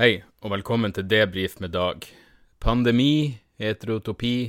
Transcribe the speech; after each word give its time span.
Hei, 0.00 0.22
og 0.40 0.48
velkommen 0.54 0.94
til 0.96 1.04
Debrif 1.04 1.58
med 1.60 1.74
Dag. 1.74 2.06
Pandemi, 2.56 3.36
heterotopi, 3.60 4.48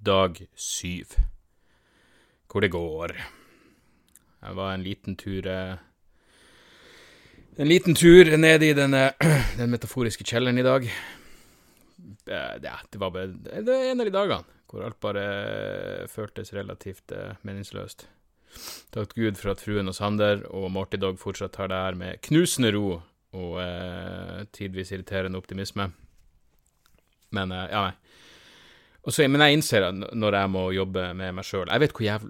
dag 0.00 0.38
syv. 0.56 1.18
Hvor 2.48 2.64
det 2.64 2.70
går. 2.72 3.12
Jeg 4.40 4.56
var 4.56 4.72
en 4.72 4.80
liten 4.80 5.18
tur 5.20 5.44
eh, 5.44 5.76
En 7.58 7.68
liten 7.68 7.92
tur 7.94 8.24
ned 8.40 8.64
i 8.64 8.72
denne, 8.72 9.12
den 9.60 9.68
metaforiske 9.68 10.24
kjelleren 10.24 10.56
i 10.56 10.64
dag. 10.64 10.88
Eh, 10.88 12.56
Ja, 12.64 12.80
det 12.88 13.04
var 13.04 13.10
bare 13.10 13.26
Det 13.36 13.66
var 13.68 13.84
en 13.84 14.00
av 14.00 14.08
de 14.08 14.16
dagene 14.16 14.60
hvor 14.64 14.88
alt 14.88 15.00
bare 15.00 16.08
føltes 16.08 16.54
relativt 16.56 17.12
eh, 17.12 17.36
meningsløst. 17.42 18.08
Takk 18.96 19.12
Gud 19.12 19.36
for 19.36 19.52
at 19.52 19.60
fruen 19.60 19.92
og 19.92 20.00
Sander 20.00 20.46
og 20.48 20.70
Morty 20.72 20.96
Dog 20.96 21.20
fortsatt 21.20 21.60
har 21.60 21.68
det 21.68 21.84
her 21.84 22.00
med 22.00 22.24
knusende 22.24 22.72
ro 22.72 23.02
og 23.32 23.60
eh, 23.62 24.44
tidvis 24.52 24.90
irriterende 24.92 25.38
optimisme. 25.38 25.90
Men 27.36 27.52
eh, 27.52 27.68
ja, 27.70 27.82
nei. 27.88 27.94
Og 29.06 29.12
så- 29.16 29.24
men 29.30 29.40
jeg 29.40 29.56
innser 29.56 29.86
at 29.86 29.94
når 30.12 30.34
jeg 30.36 30.50
må 30.52 30.62
jobbe 30.76 31.14
med 31.16 31.32
meg 31.34 31.44
sjøl 31.48 31.70
jeg, 31.70 31.80
jeg, 31.80 32.20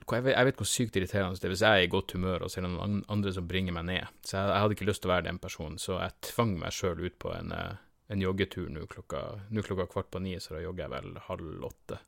vet- 0.47 0.56
hvor 0.56 0.69
sykt 0.71 0.95
irriterende 1.01 1.34
det 1.41 1.45
er 1.48 1.55
hvis 1.55 1.65
jeg 1.67 1.81
er 1.81 1.83
i 1.87 1.91
godt 1.91 2.12
humør, 2.15 2.45
og 2.45 2.51
så 2.53 2.61
er 2.61 2.69
noen 2.69 3.01
andre 3.09 3.33
som 3.33 3.48
bringer 3.48 3.73
meg 3.75 3.84
ned. 3.89 4.06
Så 4.23 4.37
jeg, 4.39 4.47
jeg 4.53 4.61
hadde 4.62 4.77
ikke 4.77 4.87
lyst 4.87 5.03
til 5.03 5.11
å 5.11 5.15
være 5.17 5.27
den 5.27 5.39
personen, 5.43 5.78
så 5.83 5.98
jeg 5.98 6.15
tvang 6.31 6.53
meg 6.61 6.71
sjøl 6.77 7.01
ut 7.03 7.19
på 7.19 7.33
en, 7.34 7.51
eh, 7.53 7.75
en 8.11 8.21
joggetur 8.23 8.69
nå 8.71 8.87
klokka, 8.87 9.25
klokka 9.67 9.89
kvart 9.91 10.11
på 10.15 10.21
ni, 10.23 10.37
så 10.39 10.55
da 10.55 10.62
jogger 10.62 10.87
jeg 10.87 10.91
vel 10.95 11.19
halv 11.27 11.67
åtte. 11.73 11.98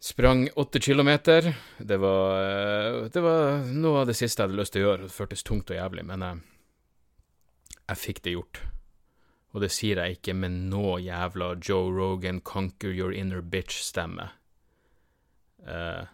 Sprang 0.00 0.48
åtte 0.54 0.78
kilometer. 0.80 1.54
Det 1.78 1.96
var, 1.98 2.42
eh, 2.42 3.08
det 3.08 3.20
var 3.22 3.64
noe 3.74 4.00
av 4.00 4.06
det 4.06 4.14
siste 4.16 4.42
jeg 4.42 4.48
hadde 4.48 4.58
lyst 4.60 4.72
til 4.72 4.82
å 4.84 4.86
gjøre. 4.92 5.06
Det 5.08 5.14
føltes 5.14 5.42
tungt 5.42 5.70
og 5.70 5.76
jævlig, 5.78 6.04
men 6.06 6.20
jeg, 6.26 6.42
jeg 7.88 8.00
fikk 8.02 8.22
det 8.24 8.34
gjort. 8.36 8.60
Og 9.56 9.64
det 9.64 9.70
sier 9.72 10.00
jeg 10.02 10.18
ikke 10.18 10.36
med 10.36 10.54
noe 10.68 10.98
jævla 11.00 11.54
Joe 11.64 11.88
Rogan, 11.94 12.42
conquer 12.44 12.92
your 12.92 13.14
inner 13.16 13.40
bitch-stemme. 13.40 14.28
Uh, 15.64 16.04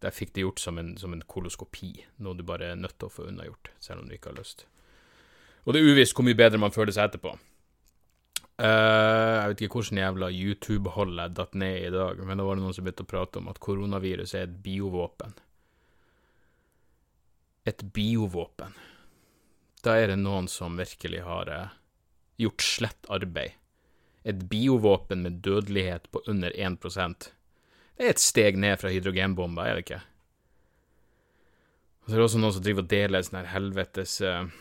jeg 0.00 0.16
fikk 0.16 0.32
det 0.34 0.46
gjort 0.46 0.62
som 0.62 0.80
en, 0.80 0.94
som 0.96 1.12
en 1.12 1.22
koloskopi, 1.28 1.92
noe 2.24 2.36
du 2.38 2.44
bare 2.46 2.72
er 2.72 2.80
nødt 2.80 2.96
til 2.96 3.10
å 3.10 3.12
få 3.12 3.28
unnagjort, 3.28 3.72
selv 3.84 4.02
om 4.02 4.08
du 4.08 4.16
ikke 4.16 4.32
har 4.32 4.40
lyst. 4.40 4.64
Og 5.66 5.76
det 5.76 5.82
er 5.82 5.92
uvisst 5.92 6.16
hvor 6.16 6.24
mye 6.24 6.38
bedre 6.38 6.60
man 6.60 6.72
føler 6.72 6.96
seg 6.96 7.10
etterpå. 7.10 7.34
Uh, 8.60 8.66
jeg 8.66 9.52
vet 9.52 9.62
ikke 9.64 9.78
hvordan 9.80 10.00
jævla 10.00 10.32
YouTube-hold 10.32 11.20
jeg 11.20 11.36
datt 11.36 11.54
ned 11.60 11.84
i 11.84 11.92
dag, 11.92 12.24
men 12.24 12.40
da 12.40 12.48
var 12.48 12.56
det 12.56 12.64
noen 12.64 12.76
som 12.76 12.84
begynte 12.84 13.04
å 13.04 13.12
prate 13.12 13.40
om 13.40 13.52
at 13.52 13.60
koronavirus 13.60 14.34
er 14.36 14.48
et 14.48 14.56
biovåpen. 14.64 15.36
Et 17.68 17.84
biovåpen. 17.92 18.72
Da 19.84 19.96
er 19.96 20.12
det 20.12 20.20
noen 20.20 20.48
som 20.50 20.76
virkelig 20.76 21.22
har 21.24 21.48
eh, 21.48 21.76
gjort 22.40 22.64
slett 22.64 23.10
arbeid. 23.12 23.56
Et 24.22 24.36
biovåpen 24.50 25.22
med 25.24 25.40
dødelighet 25.44 26.10
på 26.12 26.20
under 26.28 26.52
1% 26.52 27.30
Det 27.96 28.04
er 28.04 28.10
et 28.12 28.20
steg 28.20 28.58
ned 28.60 28.76
fra 28.80 28.92
hydrogenbomber, 28.92 29.64
er 29.64 29.78
det 29.78 29.84
ikke? 29.86 30.02
Og 32.00 32.08
så 32.08 32.12
er 32.12 32.20
det 32.20 32.26
også 32.26 32.40
noen 32.42 32.56
som 32.56 32.64
driver 32.64 32.84
og 32.84 32.90
deler 32.92 33.24
sånn 33.24 33.40
her 33.40 33.50
helvetes 33.54 34.20
eh, 34.24 34.52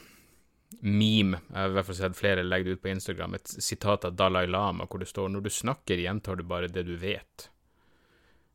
meme. 0.85 1.39
Jeg 1.49 1.57
har 1.57 1.71
i 1.71 1.75
hvert 1.77 1.87
fall 1.87 1.99
sett 1.99 2.19
flere 2.19 2.45
legge 2.45 2.69
det 2.69 2.77
ut 2.77 2.83
på 2.83 2.91
Instagram. 2.91 3.35
Et 3.35 3.53
sitat 3.63 4.07
av 4.07 4.15
Dalai 4.19 4.45
Lama 4.47 4.87
hvor 4.87 4.99
det 4.99 5.09
står 5.11 5.29
'Når 5.29 5.43
du 5.43 5.49
snakker, 5.49 6.03
gjentar 6.03 6.35
du 6.35 6.43
bare 6.43 6.67
det 6.67 6.85
du 6.85 6.95
vet'. 6.97 7.49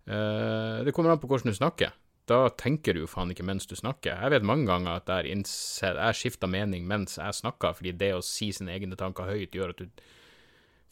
Eh, 0.06 0.84
det 0.84 0.92
kommer 0.92 1.10
an 1.10 1.19
på 1.19 1.28
hvordan 1.28 1.53
du 1.53 1.56
snakker. 1.56 1.92
Da 2.30 2.48
tenker 2.56 2.96
du 2.96 3.02
jo 3.02 3.08
faen 3.10 3.34
ikke 3.34 3.44
mens 3.44 3.66
du 3.68 3.74
snakker. 3.76 4.16
Jeg 4.16 4.32
vet 4.32 4.46
mange 4.48 4.64
ganger 4.70 4.96
at 4.96 5.10
jeg 5.12 5.44
har 5.82 5.98
jeg 6.00 6.20
skifta 6.20 6.48
mening 6.48 6.86
mens 6.88 7.18
jeg 7.20 7.36
snakker, 7.36 7.76
fordi 7.76 7.92
det 8.00 8.14
å 8.16 8.22
si 8.24 8.48
sine 8.52 8.72
egne 8.72 8.96
tanker 8.96 9.28
høyt 9.28 9.52
gjør 9.54 9.74
at 9.74 9.82
du 9.82 10.04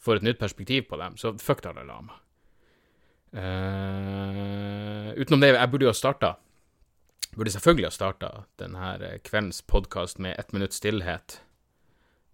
får 0.03 0.19
et 0.19 0.27
nytt 0.27 0.41
perspektiv 0.41 0.85
på 0.91 0.99
dem. 1.01 1.17
Så 1.17 1.33
fuck 1.41 1.63
Dalai 1.65 1.87
Lama. 1.87 2.19
Uh, 3.33 5.09
utenom 5.17 5.41
det, 5.41 5.55
jeg 5.55 5.69
burde 5.71 5.87
jo 5.87 5.89
ha 5.89 5.97
starta 5.97 6.35
Burde 7.33 7.49
selvfølgelig 7.49 7.87
ha 7.87 7.93
starta 7.95 8.27
denne 8.61 9.15
kveldens 9.25 9.63
podkast 9.65 10.19
med 10.21 10.35
ett 10.37 10.51
minutts 10.53 10.77
stillhet 10.77 11.39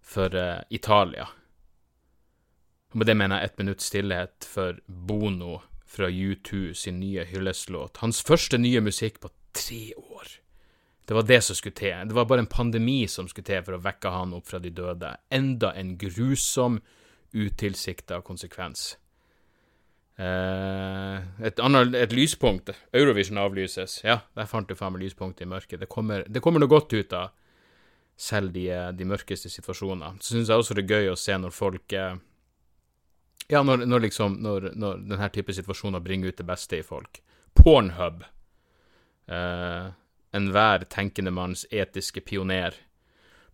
for 0.04 0.34
uh, 0.36 0.60
Italia. 0.68 1.24
Og 2.92 3.00
med 3.00 3.08
det 3.08 3.16
mener 3.16 3.40
jeg 3.40 3.48
ett 3.48 3.62
minutts 3.62 3.88
stillhet 3.88 4.44
for 4.44 4.76
Bono 4.86 5.62
fra 5.90 6.06
U2 6.08 6.72
sin 6.72 7.00
nye 7.00 7.24
hylleslåt. 7.26 7.98
Hans 8.04 8.22
første 8.22 8.58
nye 8.58 8.82
musikk 8.84 9.18
på 9.22 9.32
tre 9.56 9.82
år. 9.98 10.36
Det 11.06 11.16
var 11.16 11.26
det 11.26 11.40
som 11.42 11.58
skulle 11.58 11.74
til. 11.74 12.06
Det 12.06 12.14
var 12.14 12.28
bare 12.30 12.44
en 12.44 12.50
pandemi 12.50 13.02
som 13.10 13.26
skulle 13.28 13.48
til 13.48 13.64
for 13.66 13.74
å 13.74 13.82
vekke 13.82 14.12
han 14.14 14.34
opp 14.36 14.46
fra 14.46 14.60
de 14.62 14.70
døde. 14.70 15.10
Enda 15.34 15.72
en 15.74 15.96
grusom, 15.98 16.78
utilsikta 17.34 18.20
konsekvens. 18.26 18.92
Eh, 20.20 21.16
et, 21.46 21.58
annet, 21.58 21.96
et 21.98 22.14
lyspunkt. 22.14 22.70
Eurovision 22.94 23.42
avlyses. 23.42 23.98
Ja, 24.06 24.20
der 24.38 24.46
fant 24.46 24.70
du 24.70 24.76
faen 24.78 24.94
meg 24.94 25.08
lyspunktet 25.08 25.46
i 25.46 25.50
mørket. 25.50 25.82
Det 25.82 25.90
kommer, 25.90 26.22
det 26.28 26.42
kommer 26.44 26.62
noe 26.62 26.70
godt 26.70 26.94
ut 26.94 27.18
av 27.18 27.34
selv 28.20 28.52
de, 28.54 28.68
de 28.94 29.06
mørkeste 29.08 29.50
situasjoner. 29.50 30.20
Så 30.20 30.36
syns 30.36 30.52
jeg 30.52 30.62
også 30.62 30.76
det 30.78 30.84
er 30.84 30.94
gøy 30.94 31.10
å 31.14 31.18
se 31.18 31.38
når 31.40 31.56
folk 31.56 31.98
eh, 31.98 32.20
Ja, 33.50 33.62
når, 33.66 33.86
når 33.86 34.04
liksom 34.06 34.36
Når, 34.44 34.70
når 34.78 35.00
denne 35.10 35.28
type 35.34 35.54
situasjoner 35.54 36.02
bringer 36.04 36.30
ut 36.30 36.38
det 36.38 36.46
beste 36.46 36.78
i 36.78 36.84
folk. 36.86 37.22
Pornhub. 37.58 38.22
Eh, 39.26 39.88
Enhver 40.32 40.84
tenkende 40.86 41.32
manns 41.34 41.64
etiske 41.70 42.22
pioner. 42.22 42.76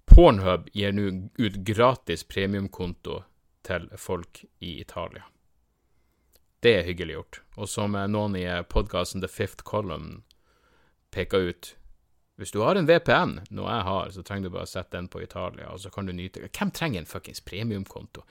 Pornhub 0.05 0.69
gir 0.77 0.93
nå 0.93 1.09
ut 1.41 1.57
gratis 1.65 2.25
premiumkonto 2.29 3.23
til 3.65 3.89
folk 3.97 4.45
i 4.61 4.77
Italia. 4.81 5.25
Det 6.61 6.75
er 6.77 6.87
hyggelig 6.87 7.17
gjort. 7.17 7.41
Og 7.57 7.69
som 7.69 7.97
eh, 7.97 8.09
noen 8.11 8.37
i 8.37 8.45
podkasten 8.69 9.25
The 9.25 9.33
Fifth 9.33 9.65
Column 9.65 10.23
peker 11.11 11.51
ut 11.51 11.73
Hvis 12.37 12.53
du 12.53 12.61
har 12.61 12.77
en 12.77 12.85
VPN, 12.85 13.39
noe 13.57 13.73
jeg 13.73 13.85
har, 13.89 14.11
så 14.13 14.23
trenger 14.23 14.51
du 14.51 14.55
bare 14.59 14.69
å 14.69 14.69
sette 14.69 14.99
den 14.99 15.09
på 15.09 15.23
Italia, 15.25 15.71
og 15.73 15.81
så 15.81 15.89
kan 15.89 16.05
du 16.05 16.13
nyte 16.13 16.51
Hvem 16.53 16.71
trenger 16.77 17.01
en 17.01 17.09
fuckings 17.09 17.41
premiumkonto? 17.41 18.27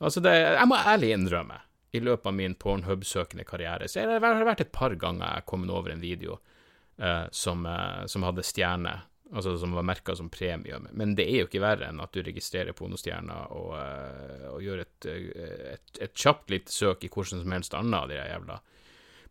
Altså, 0.00 0.22
det, 0.24 0.32
jeg 0.32 0.68
må 0.68 0.78
ærlig 0.80 1.12
innrømme, 1.14 1.60
i 1.92 2.00
løpet 2.00 2.30
av 2.30 2.34
min 2.36 2.54
Pornhub-søkende 2.54 3.44
karriere, 3.44 3.88
så 3.90 4.04
har 4.06 4.20
det 4.22 4.46
vært 4.46 4.62
et 4.64 4.72
par 4.72 4.94
ganger 4.96 5.26
jeg 5.26 5.40
har 5.40 5.46
kommet 5.50 5.72
over 5.74 5.92
en 5.92 6.02
video 6.02 6.38
eh, 7.02 7.26
som, 7.34 7.66
eh, 7.66 8.06
som 8.08 8.24
hadde 8.24 8.44
stjerne, 8.46 8.94
altså 9.34 9.56
som 9.58 9.74
var 9.74 9.86
merka 9.86 10.14
som 10.16 10.30
premium. 10.32 10.86
Men 10.96 11.16
det 11.18 11.26
er 11.26 11.42
jo 11.42 11.50
ikke 11.50 11.64
verre 11.64 11.90
enn 11.90 12.00
at 12.02 12.14
du 12.14 12.22
registrerer 12.24 12.76
pornostjerner 12.78 13.52
og, 13.56 13.74
eh, 13.80 14.46
og 14.52 14.62
gjør 14.64 14.84
et, 14.86 15.08
eh, 15.10 15.66
et, 15.74 16.02
et 16.06 16.14
kjapt 16.14 16.54
lite 16.54 16.72
søk 16.72 17.04
i 17.04 17.10
hvordan 17.10 17.42
som 17.42 17.58
helst 17.58 17.76
annet 17.76 17.98
av 17.98 18.08
de 18.12 18.20
jævla 18.20 18.60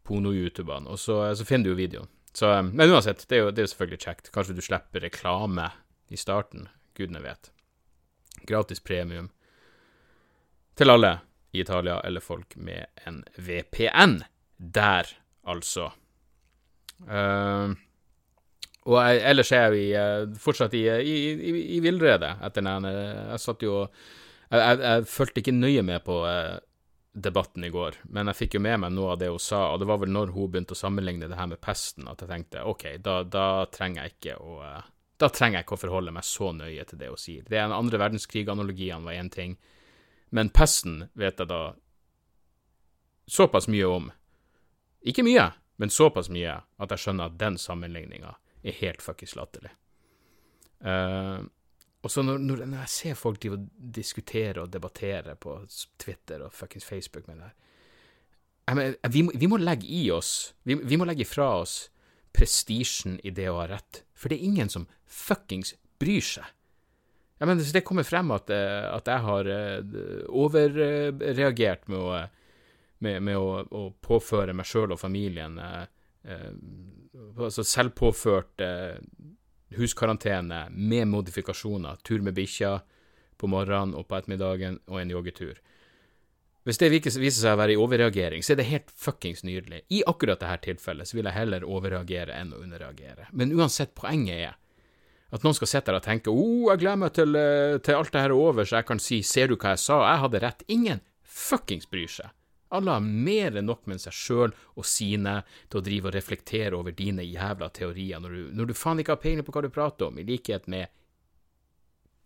porno-youtubene, 0.09 0.91
og 0.91 0.99
så, 0.99 1.21
så 1.37 1.47
finner 1.47 1.69
du 1.69 1.73
jo 1.73 1.79
videoen. 1.79 2.11
Så, 2.35 2.51
eh, 2.51 2.61
men 2.67 2.91
uansett, 2.91 3.23
det 3.31 3.39
er, 3.39 3.45
jo, 3.47 3.55
det 3.55 3.63
er 3.63 3.69
jo 3.69 3.73
selvfølgelig 3.73 4.03
kjekt. 4.03 4.31
Kanskje 4.35 4.59
du 4.59 4.63
slipper 4.67 5.07
reklame 5.07 5.71
i 6.11 6.19
starten. 6.19 6.67
Gudene 6.99 7.23
vet. 7.23 7.53
Gratis 8.43 8.83
premium 8.83 9.31
til 10.79 10.93
alle 10.93 11.17
i 11.51 11.61
Italia, 11.63 11.99
eller 12.05 12.23
folk 12.23 12.55
med 12.55 13.03
en 13.09 13.21
VPN. 13.35 14.19
Der, 14.59 15.07
altså. 15.47 15.89
Uh, 17.03 17.75
og 18.89 18.95
jeg, 18.97 19.19
ellers 19.31 19.51
er 19.53 19.67
jeg 19.67 19.75
jo 19.75 19.99
eh, 19.99 20.39
fortsatt 20.39 20.73
i, 20.77 20.85
i, 20.87 21.17
i, 21.35 21.51
i 21.75 21.81
villrede 21.83 22.31
etter 22.45 22.63
den 22.65 22.87
eh, 22.89 23.25
Jeg 23.33 23.43
satt 23.43 23.65
jo 23.65 23.75
Jeg, 23.83 24.59
jeg, 24.59 24.79
jeg 24.81 25.07
fulgte 25.11 25.43
ikke 25.43 25.53
nøye 25.55 25.83
med 25.85 26.01
på 26.05 26.21
eh, 26.29 26.57
debatten 27.19 27.65
i 27.65 27.71
går, 27.73 27.97
men 28.15 28.29
jeg 28.31 28.37
fikk 28.37 28.55
jo 28.55 28.61
med 28.63 28.79
meg 28.81 28.93
noe 28.95 29.11
av 29.13 29.19
det 29.19 29.27
hun 29.33 29.41
sa, 29.41 29.73
og 29.73 29.81
det 29.81 29.87
var 29.89 29.97
vel 29.99 30.11
når 30.13 30.31
hun 30.31 30.51
begynte 30.53 30.75
å 30.77 30.79
sammenligne 30.79 31.27
det 31.27 31.37
her 31.37 31.49
med 31.51 31.59
pesten, 31.61 32.07
at 32.07 32.21
jeg 32.21 32.29
tenkte 32.29 32.63
OK, 32.69 32.85
da, 33.03 33.19
da 33.27 33.65
trenger 33.73 34.05
jeg 34.05 34.15
ikke 34.15 34.37
å 34.39 34.59
Da 35.19 35.27
trenger 35.33 35.59
jeg 35.59 35.67
ikke 35.67 35.75
å 35.75 35.81
forholde 35.81 36.13
meg 36.15 36.23
så 36.23 36.53
nøye 36.55 36.85
til 36.87 37.01
det 37.01 37.09
hun 37.11 37.19
sier. 37.19 37.43
Det 37.43 37.57
er 37.57 37.65
en 37.65 37.75
andre 37.75 37.99
verdenskrig-analogien 37.99 39.03
var 39.03 39.17
én 39.19 39.29
ting, 39.33 39.57
men 40.29 40.51
pesten 40.53 41.03
vet 41.17 41.39
jeg 41.39 41.49
da 41.49 41.61
såpass 43.29 43.67
mye 43.69 43.85
om. 43.87 44.09
Ikke 45.05 45.23
mye, 45.25 45.49
men 45.81 45.93
såpass 45.93 46.29
mye 46.33 46.57
at 46.59 46.93
jeg 46.93 47.03
skjønner 47.05 47.29
at 47.29 47.39
den 47.39 47.57
sammenligninga 47.61 48.35
er 48.63 48.77
helt 48.81 49.01
fuckings 49.05 49.35
latterlig. 49.39 49.71
Uh, 50.79 51.45
og 51.99 52.11
så 52.11 52.23
når, 52.23 52.37
når, 52.39 52.61
jeg 52.85 52.91
ser 52.93 53.17
folk 53.19 53.41
drive 53.43 53.57
diskutere 53.75 54.63
og 54.63 54.71
debattere 54.71 55.35
på 55.35 55.57
Twitter 55.99 56.45
og 56.45 56.53
fuckings 56.55 56.85
Facebook 56.87 57.27
med 57.27 57.41
det 57.41 57.49
her 57.49 59.09
vi, 59.11 59.21
må, 59.25 59.33
vi 59.35 59.49
må 59.51 59.57
legge 59.59 59.87
i 59.91 60.05
oss 60.13 60.53
vi, 60.63 60.77
vi 60.79 60.95
må 60.95 61.03
legge 61.09 61.25
ifra 61.25 61.49
oss 61.59 61.89
prestisjen 62.35 63.17
i 63.23 63.33
det 63.35 63.49
å 63.49 63.57
ha 63.59 63.67
rett, 63.71 64.03
for 64.13 64.29
det 64.29 64.39
er 64.39 64.47
ingen 64.47 64.71
som 64.71 64.87
fuckings 65.09 65.73
bryr 65.99 66.23
seg. 66.23 66.45
Jeg 67.39 67.47
men 67.47 67.61
hvis 67.61 67.71
det 67.71 67.85
kommer 67.87 68.03
frem 68.03 68.33
at, 68.35 68.51
eh, 68.51 68.85
at 68.91 69.07
jeg 69.07 69.23
har 69.23 69.49
eh, 69.53 69.99
overreagert 70.27 71.87
med 71.87 71.99
å, 71.99 72.19
med, 73.05 73.23
med 73.23 73.39
å, 73.39 73.63
å 73.63 73.83
påføre 74.03 74.55
meg 74.57 74.67
sjøl 74.67 74.95
og 74.95 74.99
familien 74.99 75.55
eh, 75.63 75.85
eh, 76.27 76.51
altså 77.39 77.63
selvpåført 77.63 78.65
eh, 78.65 78.99
huskarantene 79.79 80.65
med 80.75 81.07
modifikasjoner, 81.07 82.01
tur 82.03 82.25
med 82.25 82.35
bikkja 82.35 82.79
på 83.39 83.47
morgenen 83.47 83.95
og 83.95 84.09
på 84.09 84.17
ettermiddagen 84.19 84.81
og 84.89 84.99
en 84.99 85.13
joggetur. 85.15 85.61
Hvis 86.67 86.81
det 86.81 86.89
viser 86.91 87.31
seg 87.39 87.55
å 87.55 87.59
være 87.61 87.73
i 87.73 87.79
overreagering, 87.79 88.43
så 88.43 88.53
er 88.53 88.59
det 88.59 88.67
helt 88.69 88.91
fuckings 88.91 89.45
nydelig. 89.47 89.85
I 89.95 90.03
akkurat 90.09 90.41
dette 90.41 90.65
tilfellet 90.67 91.07
så 91.07 91.17
vil 91.17 91.29
jeg 91.29 91.37
heller 91.37 91.63
overreagere 91.65 92.35
enn 92.35 92.51
å 92.53 92.59
underreagere. 92.59 93.29
Men 93.31 93.53
uansett, 93.55 93.95
poenget 93.97 94.49
er 94.49 94.57
at 95.29 95.45
noen 95.45 95.55
skal 95.57 95.69
sitte 95.69 95.91
der 95.91 95.99
og 95.99 96.05
tenke 96.05 96.33
oh, 96.33 96.69
jeg 96.71 96.81
gleder 96.81 96.99
meg 97.03 97.13
til, 97.13 97.37
eh, 97.37 97.77
til 97.85 97.99
alt 97.99 98.11
det 98.13 98.23
her 98.23 98.33
er 98.33 98.37
over, 98.37 98.65
så 98.65 98.79
jeg 98.79 98.87
kan 98.89 99.01
si 99.03 99.21
ser 99.25 99.51
du 99.51 99.55
hva 99.55 99.75
jeg 99.75 99.83
sa, 99.83 100.01
jeg 100.07 100.23
hadde 100.25 100.43
rett. 100.45 100.63
Ingen 100.73 101.03
fuckings 101.21 101.89
bryr 101.89 102.09
seg. 102.09 102.33
Alle 102.73 102.93
har 102.93 103.01
mer 103.01 103.57
enn 103.57 103.65
nok 103.65 103.87
med 103.89 104.01
seg 104.01 104.13
sjøl 104.13 104.53
og 104.77 104.85
sine 104.85 105.39
til 105.69 105.79
å 105.79 105.85
drive 105.85 106.09
og 106.09 106.15
reflektere 106.17 106.77
over 106.77 106.93
dine 106.93 107.25
jævla 107.25 107.71
teorier, 107.73 108.21
når 108.21 108.35
du, 108.35 108.41
når 108.57 108.69
du 108.69 108.77
faen 108.77 109.01
ikke 109.01 109.15
har 109.15 109.23
peiling 109.23 109.45
på 109.45 109.55
hva 109.55 109.65
du 109.65 109.71
prater 109.73 110.09
om, 110.09 110.19
i 110.21 110.25
likhet 110.27 110.69
med 110.69 110.89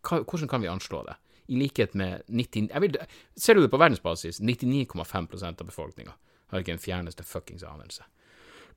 hva, 0.04 0.20
Hvordan 0.20 0.50
kan 0.52 0.64
vi 0.64 0.72
anslå 0.72 1.06
det? 1.08 1.20
i 1.52 1.58
likhet 1.60 1.94
med 1.94 2.22
90, 2.32 2.70
vil, 2.80 2.98
Ser 3.36 3.56
du 3.56 3.62
det 3.66 3.72
på 3.72 3.78
verdensbasis, 3.78 4.40
99,5% 4.40 5.60
av 5.60 5.68
befolkninga 5.68 6.14
har 6.54 6.62
ikke 6.62 6.76
en 6.76 6.82
fjerneste 6.82 7.26
fuckings 7.26 7.64
anelse. 7.66 8.06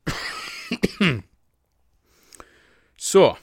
Så 2.96 3.36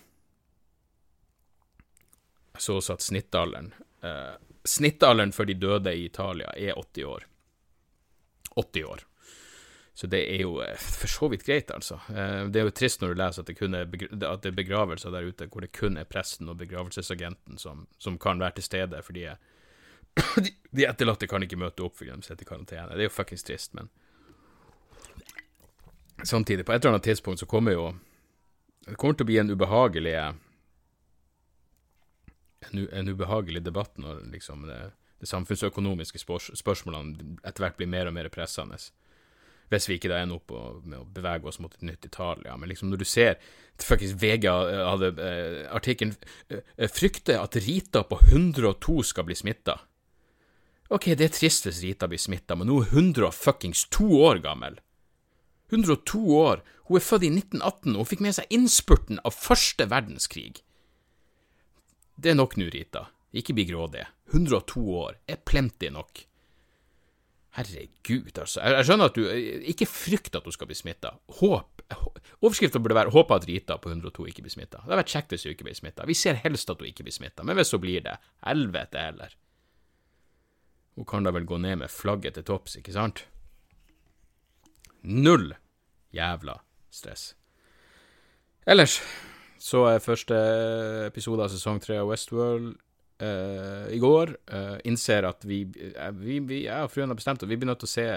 så 2.64 2.80
at 2.94 3.04
snittalderen 3.04 3.74
eh, 4.06 4.34
Snittalderen 4.64 5.34
for 5.36 5.44
de 5.50 5.58
døde 5.60 5.92
i 5.92 6.06
Italia 6.06 6.54
er 6.56 6.78
80 6.80 7.04
år. 7.04 7.26
80 8.56 8.86
år. 8.88 9.02
Så 9.94 10.08
det 10.08 10.24
er 10.36 10.42
jo 10.42 10.62
eh, 10.64 10.78
for 10.80 11.12
så 11.12 11.28
vidt 11.30 11.46
greit, 11.46 11.72
altså. 11.72 12.00
Eh, 12.10 12.46
det 12.50 12.62
er 12.62 12.70
jo 12.70 12.74
trist 12.74 13.02
når 13.02 13.14
du 13.14 13.20
leser 13.20 13.44
at 13.44 13.50
det, 13.52 13.58
kun 13.60 13.76
er, 13.78 13.86
at 13.86 14.46
det 14.46 14.50
er 14.50 14.56
begravelser 14.58 15.14
der 15.14 15.28
ute 15.28 15.50
hvor 15.52 15.66
det 15.66 15.74
kun 15.76 16.00
er 16.02 16.08
presten 16.10 16.50
og 16.50 16.58
begravelsesagenten 16.62 17.60
som, 17.62 17.86
som 18.02 18.18
kan 18.18 18.42
være 18.42 18.58
til 18.58 18.70
stede, 18.70 19.02
fordi 19.06 19.28
de 20.78 20.88
etterlatte 20.88 21.30
kan 21.30 21.46
ikke 21.46 21.60
møte 21.62 21.86
opp 21.86 22.00
fordi 22.00 22.16
de 22.16 22.26
sitter 22.26 22.48
i 22.48 22.50
karantene. 22.50 22.96
Det 22.96 23.06
er 23.06 23.12
jo 23.12 23.14
fuckings 23.14 23.46
trist, 23.46 23.78
men 23.78 23.92
samtidig, 26.24 26.66
på 26.66 26.74
et 26.74 26.82
eller 26.82 26.96
annet 26.96 27.12
tidspunkt 27.12 27.44
så 27.44 27.50
kommer 27.50 27.78
jo 27.78 27.94
Det 28.84 28.98
kommer 29.00 29.16
til 29.16 29.24
å 29.24 29.30
bli 29.30 29.38
en 29.40 29.52
ubehagelig 29.54 30.18
en, 32.72 32.88
en 32.92 33.14
ubehagelig 33.14 33.64
debatt 33.66 33.98
når 34.02 34.24
liksom 34.34 34.68
det, 34.70 34.80
det 35.22 35.30
samfunnsøkonomiske 35.30 36.22
spørs, 36.22 36.52
spørsmålene 36.60 37.38
etter 37.44 37.66
hvert 37.66 37.80
blir 37.80 37.92
mer 37.92 38.10
og 38.10 38.18
mer 38.18 38.30
pressende. 38.34 38.80
Hvis 39.72 39.88
vi 39.90 39.98
ikke 39.98 40.12
da 40.12 40.20
ender 40.22 40.42
opp 40.42 40.52
med 40.86 41.00
å 41.00 41.08
bevege 41.16 41.50
oss 41.50 41.60
mot 41.64 41.74
et 41.74 41.86
nytt 41.88 42.06
Italia. 42.06 42.58
Men 42.60 42.70
liksom 42.70 42.92
når 42.92 43.02
du 43.02 43.08
ser 43.08 43.40
faktisk 43.82 44.20
VG 44.22 44.46
hadde 44.52 45.10
eh, 45.18 45.64
artikkelen 45.74 46.14
eh, 46.50 46.90
'Frykter 46.92 47.42
at 47.42 47.58
Rita 47.58 48.04
på 48.06 48.20
102 48.22 49.02
skal 49.04 49.26
bli 49.26 49.38
smitta'. 49.40 49.80
Ok, 50.94 51.10
det 51.18 51.26
er 51.26 51.34
trist 51.34 51.66
hvis 51.66 51.82
Rita 51.82 52.08
blir 52.12 52.22
smitta, 52.22 52.56
men 52.60 52.70
hun 52.70 52.84
er 52.84 52.92
102 52.92 54.20
år 54.20 54.44
gammel. 54.44 54.78
102 55.72 56.22
år. 56.38 56.62
Hun 56.86 57.00
er 57.00 57.06
født 57.08 57.26
i 57.26 57.32
1918, 57.32 57.96
og 57.96 58.04
hun 58.04 58.10
fikk 58.12 58.22
med 58.22 58.36
seg 58.38 58.52
innspurten 58.54 59.22
av 59.26 59.34
første 59.34 59.88
verdenskrig. 59.90 60.62
Det 62.16 62.32
er 62.32 62.38
nok 62.38 62.58
nå, 62.60 62.70
Rita. 62.74 63.08
Ikke 63.34 63.56
bli 63.58 63.66
grådig. 63.70 64.06
102 64.34 64.84
år 65.00 65.18
er 65.30 65.42
plenty 65.42 65.90
nok. 65.94 66.26
Herregud, 67.54 68.34
altså. 68.34 68.62
Jeg, 68.62 68.74
jeg, 68.80 68.86
skjønner 68.88 69.12
at 69.12 69.18
du 69.18 69.26
Ikke 69.70 69.86
frykt 69.86 70.38
at 70.38 70.46
hun 70.48 70.56
skal 70.56 70.70
bli 70.70 70.78
smitta. 70.78 71.12
Overskriften 72.42 72.82
burde 72.82 72.98
være 72.98 73.14
'Håper 73.14 73.36
at 73.36 73.48
Rita 73.48 73.78
på 73.78 73.90
102 73.90 74.26
ikke 74.32 74.42
blir 74.42 74.54
smitta'. 74.54 74.80
Det 74.80 74.86
hadde 74.88 75.02
vært 75.04 75.14
kjekt 75.14 75.34
hvis 75.34 75.46
hun 75.46 75.54
ikke 75.54 75.68
blir 75.70 75.78
smitta. 75.78 76.08
Vi 76.10 76.18
ser 76.18 76.42
helst 76.42 76.70
at 76.70 76.82
hun 76.82 76.90
ikke 76.90 77.06
blir 77.06 77.14
smitta, 77.14 77.46
men 77.46 77.56
hvis 77.56 77.72
hun 77.72 77.82
blir 77.82 78.02
det, 78.02 78.18
helvete 78.46 78.98
heller. 78.98 79.36
Hun 80.96 81.06
kan 81.06 81.24
da 81.24 81.34
vel 81.34 81.46
gå 81.46 81.58
ned 81.58 81.82
med 81.82 81.94
flagget 81.94 82.38
til 82.38 82.44
topps, 82.44 82.78
ikke 82.78 82.94
sant? 82.94 83.26
Null 85.04 85.54
jævla 86.14 86.58
stress. 86.90 87.36
Ellers 88.66 89.02
så 89.64 89.86
er 89.88 90.04
første 90.04 90.38
episode 91.08 91.46
av 91.46 91.52
sesong 91.54 91.80
tre 91.80 91.96
av 92.02 92.10
Westworld 92.10 92.74
uh, 93.24 93.86
i 93.94 94.00
går. 94.02 94.34
Uh, 94.52 94.76
innser 94.90 95.24
at 95.30 95.46
vi, 95.48 95.62
uh, 95.96 96.10
vi, 96.18 96.42
vi 96.44 96.64
Jeg 96.66 96.84
og 96.84 96.92
fruen 96.92 97.12
har 97.14 97.20
bestemt 97.20 97.46
at 97.46 97.50
vi 97.50 97.56
blir 97.60 97.70
nødt 97.70 97.80
til 97.84 97.88
å 97.88 97.94
se 97.94 98.08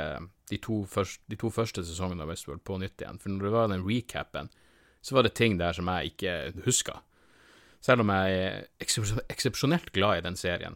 de 0.50 0.58
to, 0.62 0.80
første, 0.90 1.22
de 1.30 1.38
to, 1.38 1.50
første 1.54 1.84
sesongene 1.86 2.24
av 2.24 2.32
Westworld 2.32 2.64
på 2.66 2.80
nytt 2.82 3.02
igjen. 3.02 3.20
For 3.22 3.30
når 3.30 3.46
det 3.46 3.52
var 3.54 3.70
den 3.70 3.84
recapen, 3.86 4.50
så 5.06 5.14
var 5.14 5.26
det 5.26 5.36
ting 5.38 5.54
der 5.60 5.76
som 5.76 5.86
jeg 5.92 6.16
ikke 6.16 6.34
huska. 6.64 6.96
Selv 7.84 8.02
om 8.02 8.10
jeg 8.10 8.40
er 8.42 8.66
eksepsjonelt 9.30 9.92
glad 9.94 10.18
i 10.18 10.24
den 10.26 10.38
serien. 10.40 10.74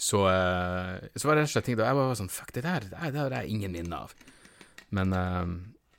Så, 0.00 0.22
så 0.24 1.28
var 1.28 1.36
det 1.36 1.42
rett 1.42 1.50
og 1.50 1.52
slett 1.52 1.66
ting 1.68 1.76
da 1.76 1.90
jeg 1.90 1.96
var 1.98 2.14
sånn 2.16 2.30
Fuck, 2.32 2.54
det 2.56 2.62
der 2.64 2.86
det 2.88 3.18
har 3.18 3.34
jeg 3.42 3.50
ingen 3.52 3.74
minne 3.74 3.98
av. 4.06 4.14
Men, 4.96 5.12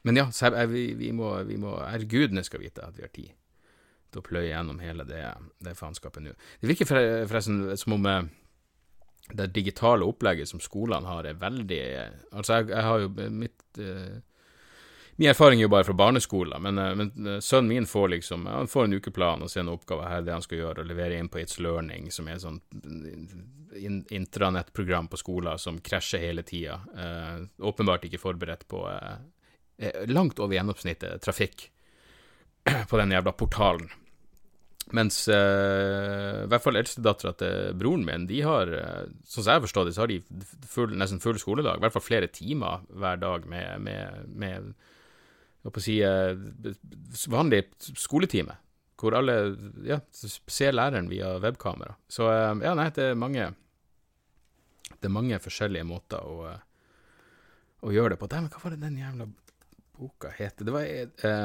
men 0.02 0.18
ja, 0.18 0.26
så 0.34 0.50
jeg, 0.50 0.72
vi, 0.72 0.88
vi, 0.98 1.12
må, 1.14 1.36
vi 1.46 1.60
må 1.62 1.76
Herregudene 1.84 2.42
skal 2.48 2.64
vite 2.64 2.88
at 2.88 2.98
vi 2.98 3.06
har 3.06 3.14
tid 3.14 3.30
til 4.12 4.22
å 4.22 4.26
pløye 4.26 4.50
gjennom 4.50 4.82
hele 4.84 5.06
det, 5.08 5.24
det 5.64 5.76
faenskapet 5.80 6.26
nå. 6.26 6.34
Det 6.62 6.72
virker 6.72 6.90
forresten 6.90 7.64
som 7.80 7.96
om 7.98 8.10
eh, 8.10 8.24
det 9.32 9.48
digitale 9.56 10.08
opplegget 10.08 10.50
som 10.50 10.60
skolene 10.60 11.08
har, 11.08 11.28
er 11.28 11.40
veldig 11.40 11.80
Altså, 12.32 12.60
jeg, 12.60 12.72
jeg 12.74 12.84
har 12.84 13.00
jo 13.04 13.30
mitt 13.32 13.80
uh, 13.80 14.20
Min 15.16 15.30
erfaring 15.30 15.62
er 15.62 15.68
jo 15.68 15.72
bare 15.72 15.86
fra 15.88 15.96
barneskolen, 15.96 16.64
men, 16.66 16.80
uh, 16.82 16.92
men 16.98 17.40
sønnen 17.44 17.70
min 17.70 17.88
får 17.88 18.10
liksom 18.16 18.48
Han 18.50 18.72
får 18.72 18.88
en 18.88 18.98
ukeplan 18.98 19.46
og 19.46 19.52
ser 19.54 19.64
en 19.64 19.72
oppgave 19.72 20.10
her, 20.10 20.26
det 20.26 20.36
han 20.36 20.44
skal 20.44 20.64
gjøre, 20.64 20.84
og 20.84 20.90
levere 20.90 21.20
inn 21.20 21.30
på 21.32 21.40
It's 21.40 21.62
Learning, 21.64 22.10
som 22.12 22.28
er 22.28 22.40
et 22.40 22.44
sånt 22.44 22.76
in, 23.78 24.02
intranettprogram 24.10 25.08
på 25.12 25.22
skolen 25.22 25.62
som 25.62 25.80
krasjer 25.80 26.26
hele 26.26 26.44
tida. 26.44 26.82
Uh, 26.92 27.46
åpenbart 27.72 28.10
ikke 28.10 28.20
forberedt 28.22 28.68
på 28.72 28.84
langt 30.12 30.38
over 30.38 30.54
gjennomsnittet 30.54 31.24
trafikk 31.24 31.64
på 32.90 32.98
den 33.00 33.16
jævla 33.16 33.32
portalen. 33.34 33.90
Mens 34.90 35.28
uh, 35.30 36.44
i 36.44 36.48
hvert 36.52 36.64
fall 36.64 36.80
eldstedattera 36.80 37.34
til 37.38 37.76
broren 37.80 38.04
min, 38.08 38.26
de 38.28 38.42
har, 38.44 38.72
uh, 38.72 39.04
sånn 39.30 39.46
som 39.46 39.54
jeg 39.54 39.64
forstår 39.68 39.88
det, 39.88 39.94
så 39.96 40.04
har 40.04 40.12
de 40.12 40.18
full, 40.68 40.96
nesten 40.98 41.22
full 41.24 41.38
skoledag. 41.40 41.78
I 41.78 41.86
hvert 41.86 41.96
fall 41.96 42.06
flere 42.06 42.32
timer 42.34 42.82
hver 42.90 43.22
dag 43.22 43.46
med, 43.52 43.86
med, 43.86 44.26
med 44.34 44.74
hva 45.62 45.72
på 45.72 45.80
å 45.80 45.86
si, 45.86 46.00
uh, 46.04 46.34
vanlig 47.32 47.64
skoletime. 47.80 48.58
Hvor 49.02 49.16
alle 49.18 49.38
ja, 49.88 49.98
ser 50.14 50.76
læreren 50.76 51.08
via 51.10 51.32
webkamera. 51.42 51.96
Så 52.12 52.28
ja, 52.30 52.76
nei, 52.78 52.92
det 52.94 53.08
er 53.10 53.16
mange 53.18 53.48
Det 54.92 55.08
er 55.10 55.14
mange 55.16 55.40
forskjellige 55.42 55.88
måter 55.90 56.22
å, 56.22 56.52
å 57.82 57.94
gjøre 57.96 58.14
det 58.14 58.20
på. 58.22 58.30
Dæven, 58.30 58.52
hva 58.54 58.62
var 58.62 58.76
det 58.76 58.84
den 58.84 59.00
jævla 59.00 59.26
boka 59.98 60.30
het? 60.36 60.62
Det 60.62 60.76
var, 60.76 60.86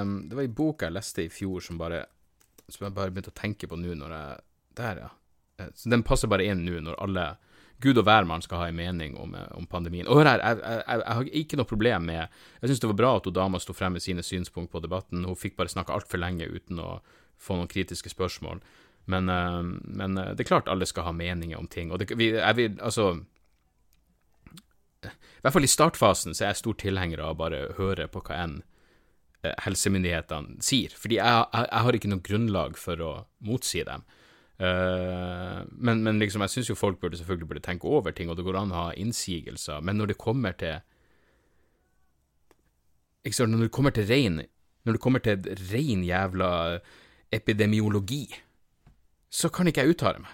um, 0.02 0.18
bok 0.52 0.84
jeg 0.84 0.92
leste 0.92 1.24
i 1.24 1.32
fjor 1.32 1.64
som 1.64 1.80
bare 1.80 2.02
som 2.68 2.86
jeg 2.86 2.96
bare 2.96 3.12
begynte 3.14 3.32
å 3.32 3.40
tenke 3.40 3.68
på 3.70 3.78
nå 3.78 3.94
når 3.98 4.14
jeg 4.14 4.44
Der, 4.76 4.98
ja. 5.06 5.10
Eh, 5.58 5.68
så 5.74 5.88
den 5.88 6.04
passer 6.04 6.28
bare 6.28 6.44
inn 6.44 6.64
nå 6.66 6.80
når 6.84 6.98
alle 7.02 7.26
Gud 7.80 7.98
og 8.00 8.06
hvermann 8.08 8.40
skal 8.44 8.62
ha 8.62 8.66
en 8.70 8.76
mening 8.76 9.16
om, 9.20 9.34
eh, 9.36 9.52
om 9.56 9.66
pandemien. 9.68 10.08
Og 10.08 10.20
hør 10.20 10.30
her, 10.30 10.40
jeg, 10.40 10.60
jeg, 10.64 10.82
jeg, 10.88 11.14
har 11.18 11.30
ikke 11.40 11.58
noe 11.60 11.68
problem 11.68 12.06
med 12.08 12.22
Jeg 12.62 12.70
syns 12.70 12.80
det 12.80 12.90
var 12.90 12.98
bra 13.00 13.12
at 13.16 13.28
hun 13.28 13.36
dama 13.36 13.60
sto 13.60 13.76
frem 13.76 13.96
med 13.96 14.04
sine 14.04 14.24
synspunkt 14.24 14.72
på 14.72 14.80
debatten. 14.84 15.24
Hun 15.24 15.36
fikk 15.36 15.56
bare 15.56 15.72
snakke 15.72 15.92
altfor 15.92 16.20
lenge 16.20 16.48
uten 16.48 16.80
å 16.80 16.98
få 17.36 17.56
noen 17.56 17.68
kritiske 17.68 18.12
spørsmål. 18.12 18.60
Men, 19.06 19.28
uh, 19.30 19.62
men 19.62 20.16
det 20.16 20.40
er 20.42 20.48
klart 20.48 20.68
alle 20.72 20.88
skal 20.88 21.04
ha 21.06 21.12
meninger 21.14 21.60
om 21.60 21.68
ting. 21.70 21.92
Og 21.92 22.00
det, 22.00 22.08
vi, 22.16 22.32
jeg 22.34 22.56
vil, 22.58 22.78
altså 22.80 23.12
I 25.04 25.44
hvert 25.44 25.54
fall 25.54 25.68
i 25.68 25.70
startfasen 25.70 26.34
så 26.34 26.44
er 26.44 26.50
jeg 26.50 26.62
stor 26.64 26.80
tilhenger 26.80 27.22
av 27.22 27.36
å 27.36 27.40
bare 27.44 27.60
høre 27.76 28.08
på 28.10 28.24
hva 28.24 28.40
enn 28.40 28.56
Eh, 28.60 28.74
helsemyndighetene 29.64 30.62
sier, 30.64 30.94
fordi 30.96 31.18
jeg, 31.18 31.44
jeg, 31.52 31.68
jeg, 31.70 31.84
har 31.86 31.98
ikke 31.98 32.10
noe 32.12 32.24
grunnlag 32.24 32.78
for 32.80 33.02
å 33.02 33.12
motsi 33.46 33.84
dem. 33.86 34.04
Uh, 34.56 35.66
men, 35.76 36.00
men, 36.00 36.20
liksom, 36.22 36.40
jeg 36.46 36.54
syns 36.54 36.70
jo 36.70 36.78
folk 36.78 37.00
burde 37.02 37.18
selvfølgelig 37.18 37.48
burde 37.50 37.64
tenke 37.66 37.88
over 37.92 38.14
ting, 38.16 38.30
og 38.32 38.38
det 38.38 38.46
går 38.46 38.56
an 38.62 38.72
å 38.72 38.84
ha 38.86 38.94
innsigelser, 38.96 39.82
men 39.84 40.00
når 40.00 40.14
det 40.14 40.20
kommer 40.22 40.56
til 40.56 40.78
ikke 43.26 43.34
sant, 43.40 43.50
Når 43.50 43.66
det 43.66 43.74
kommer 43.74 43.90
til 43.90 44.06
rein 44.06 44.36
Når 44.86 44.94
det 44.94 45.00
kommer 45.02 45.18
til 45.18 45.48
rein 45.72 46.04
jævla 46.06 46.78
epidemiologi, 47.34 48.28
så 49.28 49.48
kan 49.50 49.66
ikke 49.66 49.82
jeg 49.82 49.96
uttale 49.96 50.20
meg. 50.22 50.30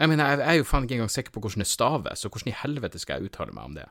Jeg 0.00 0.08
mener, 0.08 0.30
jeg 0.40 0.48
er 0.48 0.56
jo 0.56 0.64
faen 0.64 0.86
ikke 0.86 0.96
engang 0.96 1.10
sikker 1.12 1.34
på 1.34 1.42
hvordan 1.44 1.60
det 1.60 1.68
staves, 1.68 2.22
så 2.22 2.30
hvordan 2.32 2.48
i 2.48 2.56
helvete 2.62 2.98
skal 2.98 3.20
jeg 3.20 3.28
uttale 3.28 3.52
meg 3.52 3.68
om 3.68 3.74
det? 3.76 3.84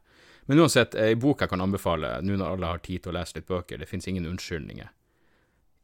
Men 0.49 0.59
uansett, 0.59 0.95
ei 0.97 1.15
bok 1.15 1.43
jeg 1.43 1.51
kan 1.51 1.61
anbefale 1.61 2.15
nå 2.25 2.35
når 2.39 2.55
alle 2.55 2.71
har 2.73 2.81
tid 2.85 3.03
til 3.03 3.13
å 3.13 3.19
lese 3.19 3.37
litt 3.37 3.47
bøker, 3.49 3.77
det 3.77 3.89
fins 3.89 4.07
ingen 4.09 4.25
unnskyldninger. 4.25 4.89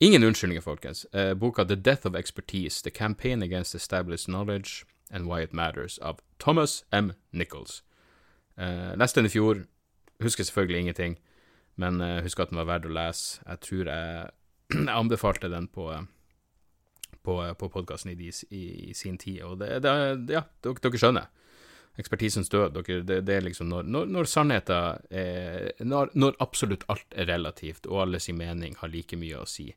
Ingen 0.03 0.23
unnskyldninger, 0.23 0.61
folkens. 0.61 1.05
Eh, 1.13 1.33
boka 1.33 1.65
The 1.65 1.75
Death 1.75 2.05
of 2.05 2.15
Expertise, 2.15 2.81
The 2.83 2.91
Campaign 2.91 3.41
Against 3.41 3.75
Established 3.75 4.25
Knowledge 4.29 4.85
and 5.09 5.25
Why 5.25 5.41
It 5.41 5.53
Matters 5.53 5.97
av 5.99 6.19
Thomas 6.39 6.83
M. 6.91 7.13
Nichols. 7.31 7.83
Eh, 8.57 8.93
leste 8.97 9.21
den 9.21 9.29
i 9.29 9.33
fjor, 9.33 9.63
husker 10.21 10.43
selvfølgelig 10.43 10.79
ingenting, 10.79 11.17
men 11.75 12.01
eh, 12.01 12.21
husker 12.25 12.43
at 12.45 12.53
den 12.53 12.61
var 12.61 12.69
verdt 12.69 12.89
å 12.89 12.93
lese. 12.93 13.41
Jeg 13.45 13.63
tror 13.65 13.89
jeg, 13.89 14.29
jeg 14.73 14.93
anbefalte 14.93 15.49
den 15.53 15.69
på 15.73 15.89
eh, 15.93 16.05
på, 17.27 17.53
på 17.59 17.67
podkasten 17.67 18.13
i, 18.13 18.31
i, 18.55 18.61
i, 18.89 18.93
sin 18.95 19.17
tid, 19.17 19.41
og 19.43 19.57
det, 19.59 19.81
det 19.83 19.91
ja, 20.31 20.45
dere, 20.63 20.79
dere 20.79 20.99
skjønner 21.01 21.25
ekspertisens 21.97 22.49
død. 22.53 22.77
Dere, 22.77 23.01
det, 23.01 23.21
det, 23.27 23.35
er 23.35 23.45
liksom 23.45 23.69
når, 23.71 23.87
når, 23.89 24.11
når 24.13 24.29
sannheten 24.29 25.03
er 25.09 25.83
når, 25.85 26.13
når, 26.13 26.37
absolutt 26.43 26.85
alt 26.93 27.17
er 27.17 27.29
relativt, 27.31 27.89
og 27.89 28.05
alle 28.05 28.21
sin 28.23 28.37
mening 28.37 28.77
har 28.81 28.93
like 28.93 29.19
mye 29.19 29.41
å 29.41 29.49
si. 29.49 29.71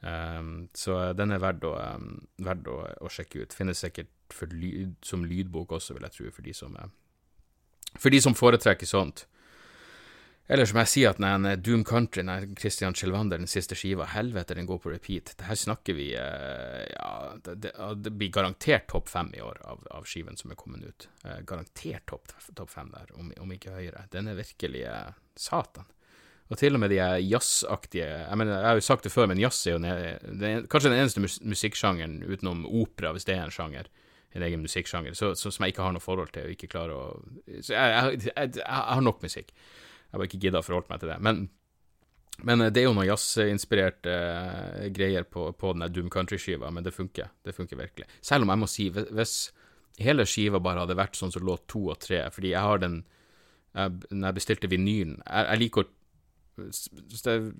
Um, 0.00 0.68
så 0.76 0.98
den 1.16 1.32
er 1.32 1.40
verdt 1.42 1.64
å, 1.66 1.72
um, 1.78 2.10
verdt 2.44 2.68
å, 2.70 2.80
å 3.02 3.12
sjekke 3.12 3.44
ut. 3.44 3.56
Finnes 3.56 3.80
sikkert 3.82 4.12
lyd, 4.52 4.98
som 5.06 5.24
lydbok 5.24 5.78
også, 5.78 5.96
vil 5.96 6.06
jeg 6.08 6.16
tro, 6.18 6.34
for 6.34 6.46
de 6.46 6.54
som, 6.56 6.76
for 7.96 8.14
de 8.14 8.20
som 8.22 8.36
foretrekker 8.36 8.90
sånt. 8.90 9.24
Eller 10.48 10.68
som 10.68 10.78
jeg 10.78 10.90
sier, 10.92 11.10
at 11.10 11.18
den 11.18 11.46
Doom 11.62 11.82
Country, 11.84 12.22
den 12.22 12.52
Christian 12.58 12.94
Schilvander, 12.94 13.40
den 13.42 13.50
siste 13.50 13.74
skiva, 13.74 14.06
helvete, 14.12 14.54
den 14.54 14.68
går 14.68 14.78
på 14.78 14.92
repeat. 14.92 15.32
Det 15.34 15.48
her 15.48 15.58
snakker 15.58 15.96
vi 15.98 16.12
eh, 16.14 16.84
Ja, 16.92 17.32
det, 17.42 17.56
det, 17.64 17.72
det 18.04 18.12
blir 18.14 18.30
garantert 18.34 18.86
topp 18.92 19.10
fem 19.10 19.32
i 19.34 19.42
år 19.42 19.58
av, 19.66 19.82
av, 19.90 20.06
skiven 20.06 20.38
som 20.38 20.52
er 20.54 20.60
kommet 20.60 20.86
ut. 20.86 21.08
Eh, 21.24 21.40
garantert 21.46 22.06
topp 22.06 22.30
top 22.54 22.70
fem 22.70 22.92
der, 22.94 23.10
om, 23.18 23.32
om, 23.42 23.54
ikke 23.56 23.74
høyere. 23.74 24.04
Den 24.12 24.30
er 24.30 24.38
virkelig 24.38 24.84
eh, 24.86 25.16
satan. 25.34 25.88
Og 26.46 26.60
til 26.60 26.78
og 26.78 26.78
med 26.78 26.92
de 26.94 27.00
jazzaktige 27.26 28.06
Jeg 28.06 28.38
mener, 28.38 28.60
jeg 28.60 28.68
har 28.68 28.78
jo 28.78 28.84
sagt 28.86 29.02
det 29.02 29.10
før, 29.10 29.26
men 29.26 29.40
jazz 29.42 29.64
er 29.66 29.74
jo 29.74 29.80
er 29.82 30.68
kanskje 30.70 30.92
den 30.92 31.00
eneste 31.00 31.24
musikksjangeren 31.42 32.20
utenom 32.22 32.62
opera, 32.70 33.10
hvis 33.16 33.26
det 33.26 33.34
er 33.34 33.48
en 33.48 33.54
sjanger, 33.54 33.90
en 34.30 34.44
egen 34.46 34.62
musikksjanger, 34.62 35.16
så, 35.18 35.32
så, 35.34 35.50
som 35.50 35.66
jeg 35.66 35.74
ikke 35.74 35.82
har 35.82 35.96
noe 35.96 36.04
forhold 36.04 36.30
til 36.30 36.46
og 36.46 36.54
ikke 36.54 36.70
klarer 36.70 36.94
å 36.94 37.02
jeg, 37.50 37.74
jeg, 37.74 38.22
jeg, 38.30 38.54
jeg 38.60 38.62
har 38.62 39.02
nok 39.02 39.26
musikk. 39.26 39.50
Jeg 40.10 40.18
bare 40.18 40.28
ikke 40.30 40.42
gidda 40.46 40.62
å 40.62 40.66
forholde 40.66 40.92
meg 40.92 41.02
til 41.02 41.12
det. 41.12 41.18
Men, 41.26 41.42
men 42.46 42.64
eh, 42.64 42.72
det 42.72 42.82
er 42.82 42.88
jo 42.88 42.94
noen 42.96 43.08
jazzinspirerte 43.10 44.14
uh, 44.16 44.86
greier 44.94 45.26
på, 45.28 45.48
på 45.58 45.74
den 45.74 45.86
Doom 45.92 46.08
Country-skiva, 46.12 46.70
men 46.72 46.86
det 46.86 46.94
funker. 46.96 47.32
Det 47.44 47.54
funker 47.56 47.80
virkelig. 47.80 48.08
Selv 48.24 48.46
om 48.46 48.54
jeg 48.54 48.62
må 48.62 48.70
si, 48.70 48.88
hvis 48.90 49.36
hele 50.02 50.26
skiva 50.28 50.60
bare 50.62 50.84
hadde 50.84 50.98
vært 50.98 51.18
sånn 51.18 51.32
som 51.34 51.44
låt 51.46 51.66
to 51.72 51.86
og 51.92 52.00
tre, 52.04 52.24
fordi 52.32 52.54
jeg 52.54 52.64
har 52.68 52.82
den 52.82 53.04
jeg, 53.76 53.92
Når 54.08 54.26
jeg 54.28 54.36
bestilte 54.38 54.68
vinylen 54.72 55.18
jeg, 55.20 55.46
jeg 55.50 55.60
liker 55.60 55.84
å 55.84 55.90
hvis 56.56 57.26
jeg 57.26 57.50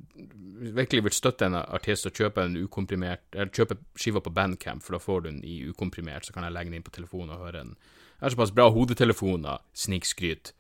virkelig 0.76 1.02
vil 1.04 1.12
støtte 1.12 1.48
en 1.48 1.58
artist 1.58 2.08
og 2.08 2.16
kjøpe 2.16 2.46
en 2.46 2.56
ukomprimert 2.56 3.26
Eller 3.34 3.52
kjøpe 3.52 3.76
skiva 3.98 4.22
på 4.24 4.32
Bandcamp, 4.32 4.84
for 4.84 4.96
da 4.96 5.00
får 5.02 5.20
du 5.20 5.28
den 5.28 5.42
i 5.44 5.58
ukomprimert, 5.68 6.24
så 6.24 6.32
kan 6.32 6.46
jeg 6.46 6.54
legge 6.56 6.72
den 6.72 6.78
inn 6.78 6.86
på 6.86 6.94
telefonen 6.94 7.34
og 7.34 7.44
høre 7.44 7.60
den. 7.60 7.74
Jeg 8.16 8.24
har 8.24 8.32
såpass 8.32 8.54
bra 8.56 8.70
hodetelefoner, 8.72 9.60
snikskryt, 9.76 10.54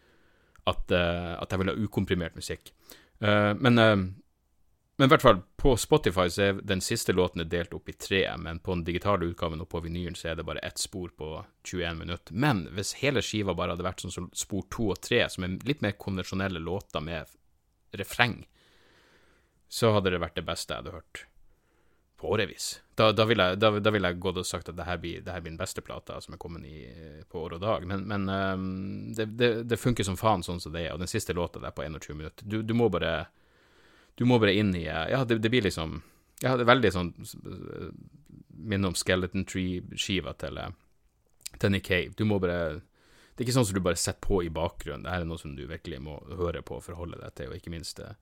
at, 0.66 0.84
uh, 0.92 1.34
at 1.40 1.52
jeg 1.52 1.62
vil 1.62 1.72
ha 1.72 1.76
ukomprimert 1.86 2.38
musikk. 2.38 2.72
Uh, 3.22 3.52
men, 3.58 3.78
uh, 3.78 3.96
men 4.96 5.08
i 5.08 5.12
hvert 5.12 5.24
fall, 5.24 5.42
på 5.60 5.74
Spotify 5.80 6.26
så 6.32 6.48
er 6.48 6.60
den 6.66 6.82
siste 6.84 7.14
låten 7.14 7.44
delt 7.50 7.74
opp 7.76 7.88
i 7.90 7.96
tre, 8.00 8.24
men 8.40 8.60
på 8.64 8.74
den 8.74 8.84
digitale 8.86 9.28
utgaven 9.28 9.62
og 9.62 9.70
på 9.72 9.82
vinylen 9.84 10.16
så 10.18 10.32
er 10.32 10.38
det 10.38 10.46
bare 10.48 10.64
ett 10.66 10.80
spor 10.80 11.12
på 11.16 11.30
21 11.68 12.00
minutter. 12.00 12.34
Men 12.34 12.66
hvis 12.76 12.96
hele 13.02 13.22
skiva 13.24 13.54
bare 13.54 13.76
hadde 13.76 13.86
vært 13.86 14.04
sånn 14.04 14.14
som 14.14 14.30
spor 14.34 14.66
to 14.72 14.90
og 14.94 15.00
tre, 15.04 15.24
som 15.32 15.46
er 15.46 15.58
litt 15.68 15.84
mer 15.84 15.98
konvensjonelle 16.00 16.62
låter 16.62 17.04
med 17.04 17.36
refreng, 17.96 18.40
så 19.68 19.92
hadde 19.96 20.12
det 20.14 20.22
vært 20.22 20.38
det 20.38 20.46
beste 20.46 20.72
jeg 20.72 20.84
hadde 20.84 20.96
hørt 20.96 21.26
på 22.16 22.32
årevis. 22.32 22.76
Da, 22.96 23.10
da 23.12 23.26
ville 23.28 23.44
jeg, 23.44 23.58
da, 23.60 23.68
da 23.76 23.90
vil 23.92 24.06
jeg 24.08 24.16
gått 24.24 24.38
og 24.40 24.46
sagt 24.48 24.70
at 24.70 24.76
det 24.78 24.86
her 24.88 24.96
blir, 24.96 25.20
det 25.20 25.32
her 25.34 25.42
blir 25.44 25.52
den 25.52 25.60
beste 25.60 25.82
plata 25.84 26.16
som 26.24 26.32
er 26.32 26.40
kommet 26.40 26.64
i, 26.64 26.78
på 27.28 27.42
år 27.44 27.58
og 27.58 27.60
dag. 27.60 27.84
Men, 27.84 28.06
men 28.08 28.24
um, 28.32 28.70
det, 29.12 29.26
det, 29.36 29.50
det, 29.68 29.76
funker 29.76 30.06
som 30.06 30.16
faen 30.16 30.44
sånn 30.46 30.62
som 30.64 30.72
det 30.72 30.86
er, 30.86 30.94
og 30.94 31.02
den 31.02 31.10
siste 31.12 31.36
låta 31.36 31.60
der 31.60 31.76
på 31.76 31.84
21 31.84 32.16
minutter 32.16 32.48
Du, 32.48 32.62
du 32.64 32.72
må 32.72 32.88
bare 32.88 33.26
Du 34.16 34.24
må 34.24 34.40
bare 34.40 34.56
inn 34.56 34.72
i 34.78 34.86
Ja, 34.86 35.26
det, 35.28 35.42
det 35.44 35.52
blir 35.52 35.68
liksom 35.68 36.00
Ja, 36.40 36.56
det 36.56 36.64
er 36.64 36.72
veldig 36.72 36.94
sånn 36.96 37.12
Minner 38.56 38.94
om 38.94 38.96
Skeleton 38.96 39.44
Tree-skiva 39.44 40.32
til, 40.40 40.56
til 41.60 41.74
Nick 41.74 41.84
Cave. 41.90 42.16
Du 42.16 42.24
må 42.24 42.40
bare 42.40 42.80
Det 42.80 43.42
er 43.42 43.44
ikke 43.44 43.58
sånn 43.58 43.68
som 43.68 43.76
du 43.76 43.84
bare 43.84 44.00
setter 44.00 44.24
på 44.24 44.40
i 44.40 44.48
bakgrunnen. 44.48 45.04
Det 45.04 45.12
her 45.12 45.26
er 45.26 45.28
noe 45.28 45.42
som 45.42 45.52
du 45.52 45.66
virkelig 45.68 46.00
må 46.00 46.16
høre 46.38 46.64
på 46.64 46.80
og 46.80 46.86
forholde 46.88 47.20
deg 47.20 47.36
til, 47.36 47.52
og 47.52 47.60
ikke 47.60 47.76
minst 47.76 48.00
eh, 48.00 48.16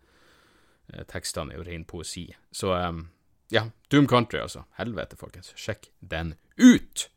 tekstene 1.07 1.55
er 1.55 1.63
jo 1.63 1.67
ren 1.69 1.87
poesi. 1.87 2.25
Så 2.51 2.75
um, 2.75 3.05
ja, 3.53 3.67
Doom 3.91 4.07
Country, 4.09 4.41
altså. 4.41 4.65
Helvete, 4.79 5.19
folkens. 5.21 5.53
Sjekk 5.59 5.91
den 6.01 6.35
ut! 6.57 7.09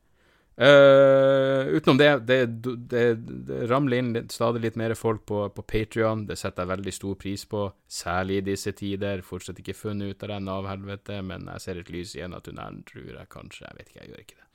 Uh, 0.57 1.67
utenom 1.77 1.97
det, 1.97 2.19
det, 2.25 2.45
det, 2.89 3.15
det, 3.45 3.57
ramler 3.69 3.99
inn 4.01 4.29
stadig 4.33 4.63
litt 4.63 4.79
mer 4.79 4.95
folk 4.97 5.21
på, 5.29 5.43
på 5.53 5.65
Patrion. 5.69 6.23
Det 6.25 6.37
setter 6.39 6.65
jeg 6.65 6.71
veldig 6.71 6.93
stor 6.95 7.19
pris 7.21 7.43
på, 7.45 7.67
særlig 7.85 8.39
i 8.39 8.47
disse 8.49 8.73
tider. 8.73 9.21
Fortsatt 9.25 9.61
ikke 9.61 9.77
funnet 9.77 10.15
ut 10.15 10.25
av 10.25 10.33
den 10.33 10.49
av 10.49 10.69
helvete, 10.71 11.21
men 11.21 11.45
jeg 11.53 11.63
ser 11.63 11.81
et 11.83 11.91
lys 11.93 12.15
igjen 12.17 12.33
av 12.33 12.41
tunnelen, 12.47 12.81
tror 12.89 13.11
jeg 13.11 13.29
kanskje. 13.33 13.67
Jeg 13.67 13.77
vet 13.77 13.91
ikke, 13.91 14.01
jeg 14.01 14.11
gjør 14.13 14.25
ikke 14.25 14.39
det. 14.39 14.49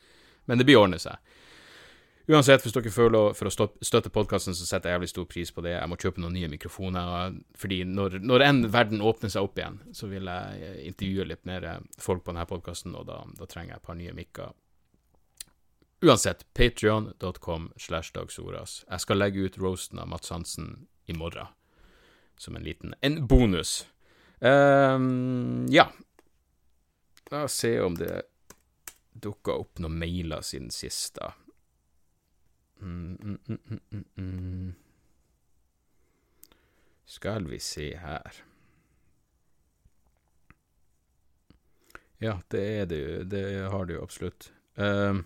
Men 0.51 0.59
det 0.59 0.67
blir 0.67 0.81
ordne 0.83 0.99
seg. 0.99 1.39
Uansett, 2.31 2.63
hvis 2.63 2.75
dere 2.75 2.91
føler 2.95 3.33
for 3.35 3.51
å 3.51 3.69
støtte 3.83 4.11
podkasten, 4.15 4.55
så 4.55 4.67
setter 4.67 4.93
jeg 4.93 5.01
jævlig 5.01 5.11
stor 5.11 5.25
pris 5.27 5.51
på 5.51 5.65
det. 5.67 5.73
Jeg 5.75 5.91
må 5.91 5.99
kjøpe 5.99 6.23
noen 6.23 6.37
nye 6.37 6.51
mikrofoner, 6.53 7.35
fordi 7.59 7.81
når, 7.89 8.21
når 8.23 8.45
en 8.47 8.61
verden 8.71 9.03
åpner 9.03 9.33
seg 9.33 9.49
opp 9.49 9.59
igjen, 9.59 9.81
så 9.97 10.07
vil 10.11 10.31
jeg 10.31 10.77
intervjue 10.93 11.27
litt 11.27 11.43
mer 11.51 11.67
folk 11.99 12.23
på 12.23 12.31
denne 12.31 12.47
podkasten, 12.47 12.95
og 12.95 13.09
da, 13.11 13.19
da, 13.41 13.49
trenger 13.51 13.75
jeg 13.75 13.83
et 13.83 13.89
par 13.89 13.99
nye 13.99 14.15
mikker. 14.15 14.55
Uansett, 16.03 16.47
patrion.com 16.55 17.69
slash 17.77 18.15
dagsordas. 18.15 18.85
Jeg 18.87 19.03
skal 19.03 19.19
legge 19.19 19.43
ut 19.43 19.59
roasten 19.59 20.03
av 20.03 20.11
Mats 20.15 20.31
Hansen 20.35 20.73
i 21.11 21.19
morgen, 21.19 21.51
som 22.39 22.55
en 22.59 22.67
liten 22.67 22.95
en 23.03 23.19
bonus. 23.27 23.81
Um, 24.39 25.67
ja. 25.71 25.91
La 27.35 27.45
oss 27.47 27.59
se 27.65 27.77
om 27.83 27.99
det 27.99 28.29
dukka 29.13 29.55
opp 29.59 29.83
noen 29.83 29.99
mailer 29.99 30.43
siden 30.47 30.71
sist, 30.75 31.17
da. 31.19 31.35
Mm, 32.83 33.39
mm, 33.47 33.81
mm, 34.17 34.75
Skal 37.05 37.47
vi 37.47 37.59
se 37.63 37.93
her 37.97 38.43
Ja, 42.23 42.41
det 42.51 42.63
er 42.81 42.87
det 42.87 42.99
jo. 42.99 43.23
Det 43.27 43.43
har 43.71 43.87
det 43.87 43.95
jo 43.97 44.03
absolutt. 44.03 44.53
Um, 44.79 45.25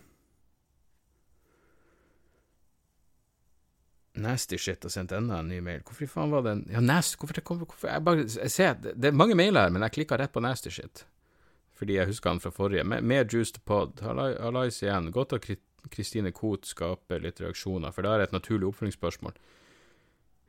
Nasty 4.16 4.56
shit 4.58 4.82
har 4.82 4.90
sendt 4.90 5.12
enda 5.12 5.42
en 5.42 5.48
ny 5.48 5.58
mail. 5.60 5.82
Hvorfor 5.84 6.08
faen 6.08 6.32
var 6.32 6.44
det 6.46 6.54
Ja, 6.72 6.80
nasty 6.80 7.18
Hvorfor, 7.20 7.40
hvorfor, 7.42 7.66
hvorfor 7.66 7.88
Jeg 7.88 8.04
bare 8.04 8.24
jeg 8.24 8.50
ser 8.50 8.72
det, 8.80 9.04
er 9.04 9.12
mange 9.12 9.36
mailer 9.36 9.66
her, 9.66 9.74
men 9.74 9.84
jeg 9.84 9.92
klikka 9.98 10.16
rett 10.16 10.32
på 10.32 10.40
nasty 10.40 10.72
shit. 10.72 11.04
Fordi 11.76 11.98
jeg 11.98 12.08
husker 12.08 12.30
han 12.32 12.40
fra 12.40 12.50
forrige. 12.50 12.84
Mer 12.84 13.24
juice 13.28 13.52
to 13.52 13.60
pod. 13.64 14.00
Hallais 14.00 14.80
igjen. 14.82 15.10
Godt 15.12 15.36
å 15.36 15.40
Kristine 15.92 16.32
Koht 16.32 16.66
skaper 16.68 17.22
litt 17.22 17.40
reaksjoner, 17.40 17.92
for 17.94 18.06
det 18.06 18.12
er 18.12 18.24
et 18.26 18.34
naturlig 18.34 18.68
oppfølgingsspørsmål. 18.70 19.36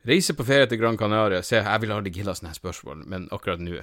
Reise 0.08 0.34
på 0.34 0.46
ferie 0.46 0.68
til 0.70 0.78
Gran 0.80 0.98
Canaria 0.98 1.42
Se, 1.42 1.58
jeg 1.58 1.82
vil 1.82 1.92
aldri 1.92 2.12
gilla 2.14 2.34
sånne 2.36 2.54
spørsmål, 2.56 3.02
men 3.10 3.26
akkurat 3.34 3.62
nå, 3.62 3.80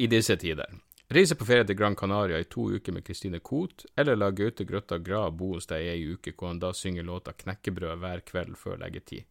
i 0.00 0.08
disse 0.10 0.36
tider. 0.40 0.72
Reise 1.10 1.34
på 1.34 1.46
ferie 1.46 1.66
til 1.66 1.76
Gran 1.76 1.96
Canaria 1.98 2.38
i 2.38 2.46
to 2.46 2.68
uker 2.70 2.94
med 2.94 3.04
Kristine 3.04 3.40
Koht, 3.42 3.84
eller 3.98 4.16
la 4.16 4.30
Gaute 4.30 4.64
Grøtta 4.64 5.00
Grav 5.02 5.34
bo 5.36 5.52
hos 5.56 5.66
deg 5.70 5.84
i 5.84 5.92
ei 5.92 6.06
uke, 6.14 6.32
hvor 6.36 6.52
han 6.52 6.62
da 6.62 6.70
synger 6.76 7.06
låta 7.06 7.34
Knekkebrød 7.34 7.98
hver 7.98 8.22
kveld 8.26 8.56
før 8.56 8.78
leggetid. 8.80 9.26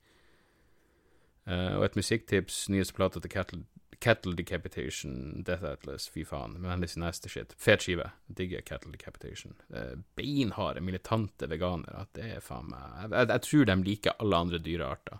Uh, 1.49 1.79
og 1.79 1.87
et 1.87 1.95
musikktips, 1.97 2.67
nyeste 2.69 2.93
plata 2.93 3.23
til 3.23 3.31
Cattle 3.31 3.63
Cattle 3.99 4.33
Decapitation, 4.35 5.43
Death 5.43 5.63
Atlas, 5.63 6.07
fy 6.07 6.23
faen. 6.23 6.55
Men 6.63 6.79
litt 6.79 6.95
neste 6.99 7.29
shit. 7.31 7.55
Fet 7.59 7.83
skive. 7.83 8.11
Digger 8.27 8.61
Cattle 8.61 8.93
Decapitation. 8.93 9.57
Eh, 9.75 9.97
beinharde, 10.15 10.81
militante 10.81 11.49
veganere. 11.51 12.05
Det 12.15 12.29
er 12.37 12.45
faen 12.45 12.69
meg 12.71 12.85
jeg, 12.85 13.11
jeg, 13.11 13.31
jeg, 13.33 13.45
tror 13.47 13.67
de 13.67 13.77
liker 13.89 14.15
alle 14.23 14.39
andre 14.45 14.61
dyrearter 14.63 15.19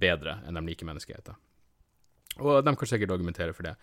bedre 0.00 0.40
enn 0.46 0.58
de 0.58 0.64
liker 0.66 0.88
menneskeheter. 0.90 1.38
Og 2.40 2.64
de 2.64 2.74
kan 2.78 2.90
sikkert 2.90 3.14
argumentere 3.14 3.54
for 3.54 3.66
det. 3.66 3.76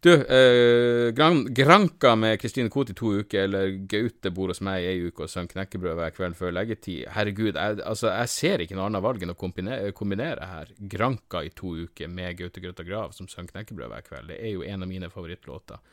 Du, 0.00 0.14
eh, 0.14 1.10
gran, 1.12 1.54
Granka 1.54 2.14
med 2.16 2.40
Kristine 2.40 2.70
Koht 2.72 2.90
i 2.90 2.94
to 2.96 3.10
uker, 3.20 3.42
eller 3.44 3.74
Gaute 3.84 4.30
bor 4.32 4.48
hos 4.48 4.62
meg 4.64 4.80
i 4.80 4.86
ei 4.94 5.02
uke 5.10 5.26
og 5.26 5.28
sønn 5.28 5.48
knekkebrød 5.50 5.98
hver 5.98 6.14
kveld 6.16 6.38
før 6.38 6.54
leggetid. 6.56 7.02
Herregud, 7.12 7.52
jeg, 7.52 7.82
altså, 7.84 8.08
jeg 8.08 8.30
ser 8.32 8.64
ikke 8.64 8.78
noe 8.78 8.86
annet 8.88 9.04
valg 9.04 9.26
enn 9.26 9.34
å 9.34 9.36
kombinere, 9.36 9.92
kombinere 9.96 10.48
her. 10.48 10.72
Granka 10.94 11.42
i 11.44 11.52
to 11.52 11.74
uker 11.82 12.08
med 12.08 12.38
Gaute 12.38 12.62
Grøtta 12.64 12.86
Grav 12.88 13.12
som 13.12 13.28
sønn 13.28 13.50
knekkebrød 13.50 13.92
hver 13.92 14.06
kveld. 14.06 14.32
Det 14.32 14.38
er 14.40 14.54
jo 14.54 14.64
en 14.64 14.86
av 14.86 14.88
mine 14.88 15.12
favorittlåter. 15.12 15.84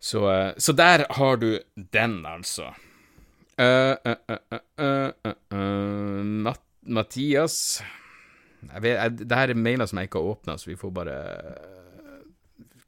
Så, 0.00 0.24
eh, 0.32 0.54
så 0.56 0.72
der 0.72 1.04
har 1.18 1.36
du 1.44 1.50
den, 1.76 2.22
altså. 2.24 2.72
Uh, 3.60 4.00
Mat 6.24 6.62
Mathias 6.88 7.82
jeg 8.62 8.80
vet, 8.82 8.96
jeg, 8.96 9.28
Det 9.28 9.36
her 9.36 9.52
er 9.52 9.60
mailer 9.60 9.86
som 9.86 10.00
jeg 10.00 10.08
ikke 10.08 10.22
har 10.22 10.30
åpna, 10.32 10.56
så 10.56 10.70
vi 10.70 10.78
får 10.80 10.94
bare 10.96 11.18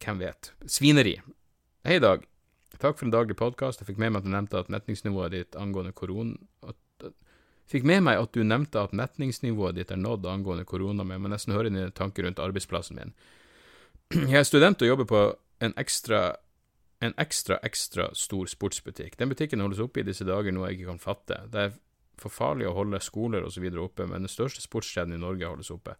Hvem 0.02 0.22
vet? 0.22 0.52
Svineri. 0.66 1.18
Hei, 1.84 1.98
Dag. 1.98 2.24
Takk 2.78 2.98
for 2.98 3.06
en 3.06 3.14
daglig 3.14 3.36
podkast. 3.38 3.80
Jeg 3.80 3.92
fikk 3.92 4.00
med 4.02 4.12
meg 4.12 4.22
at 4.22 4.26
du 4.26 4.32
nevnte 4.34 4.58
at 4.60 4.72
metningsnivået 4.72 5.34
ditt 5.34 5.56
angående 5.60 5.94
korona 5.94 6.34
Fikk 7.70 7.86
med 7.88 8.02
meg 8.04 8.20
at 8.20 8.34
du 8.36 8.42
nevnte 8.44 8.82
at 8.82 8.92
metningsnivået 8.92 9.78
ditt 9.78 9.92
er 9.94 10.00
nådd 10.00 10.26
angående 10.28 10.66
korona, 10.68 11.00
men 11.00 11.16
jeg 11.16 11.22
må 11.24 11.30
nesten 11.32 11.54
høre 11.56 11.70
dine 11.70 11.88
tanker 11.96 12.26
rundt 12.26 12.42
arbeidsplassen 12.42 12.98
min. 13.00 13.14
Jeg 14.12 14.42
er 14.42 14.44
student 14.44 14.82
og 14.84 14.90
jobber 14.90 15.08
på 15.08 15.22
en 15.64 15.72
ekstra 15.80 16.34
en 17.04 17.14
ekstra, 17.20 17.58
ekstra 17.66 18.06
stor 18.16 18.48
sportsbutikk. 18.48 19.16
Den 19.18 19.28
butikken 19.32 19.60
holdes 19.60 19.80
oppe 19.82 20.00
i 20.00 20.06
disse 20.06 20.24
dager, 20.24 20.54
noe 20.54 20.70
jeg 20.70 20.78
ikke 20.78 20.92
kan 20.92 21.02
fatte. 21.02 21.40
Det 21.52 21.60
er 21.60 21.74
for 22.20 22.32
farlig 22.32 22.68
å 22.68 22.74
holde 22.76 23.00
skoler 23.02 23.44
osv. 23.44 23.66
oppe, 23.82 24.06
men 24.08 24.24
den 24.24 24.32
største 24.32 24.62
sportskjeden 24.64 25.16
i 25.16 25.20
Norge 25.20 25.48
holdes 25.48 25.72
oppe. 25.74 25.96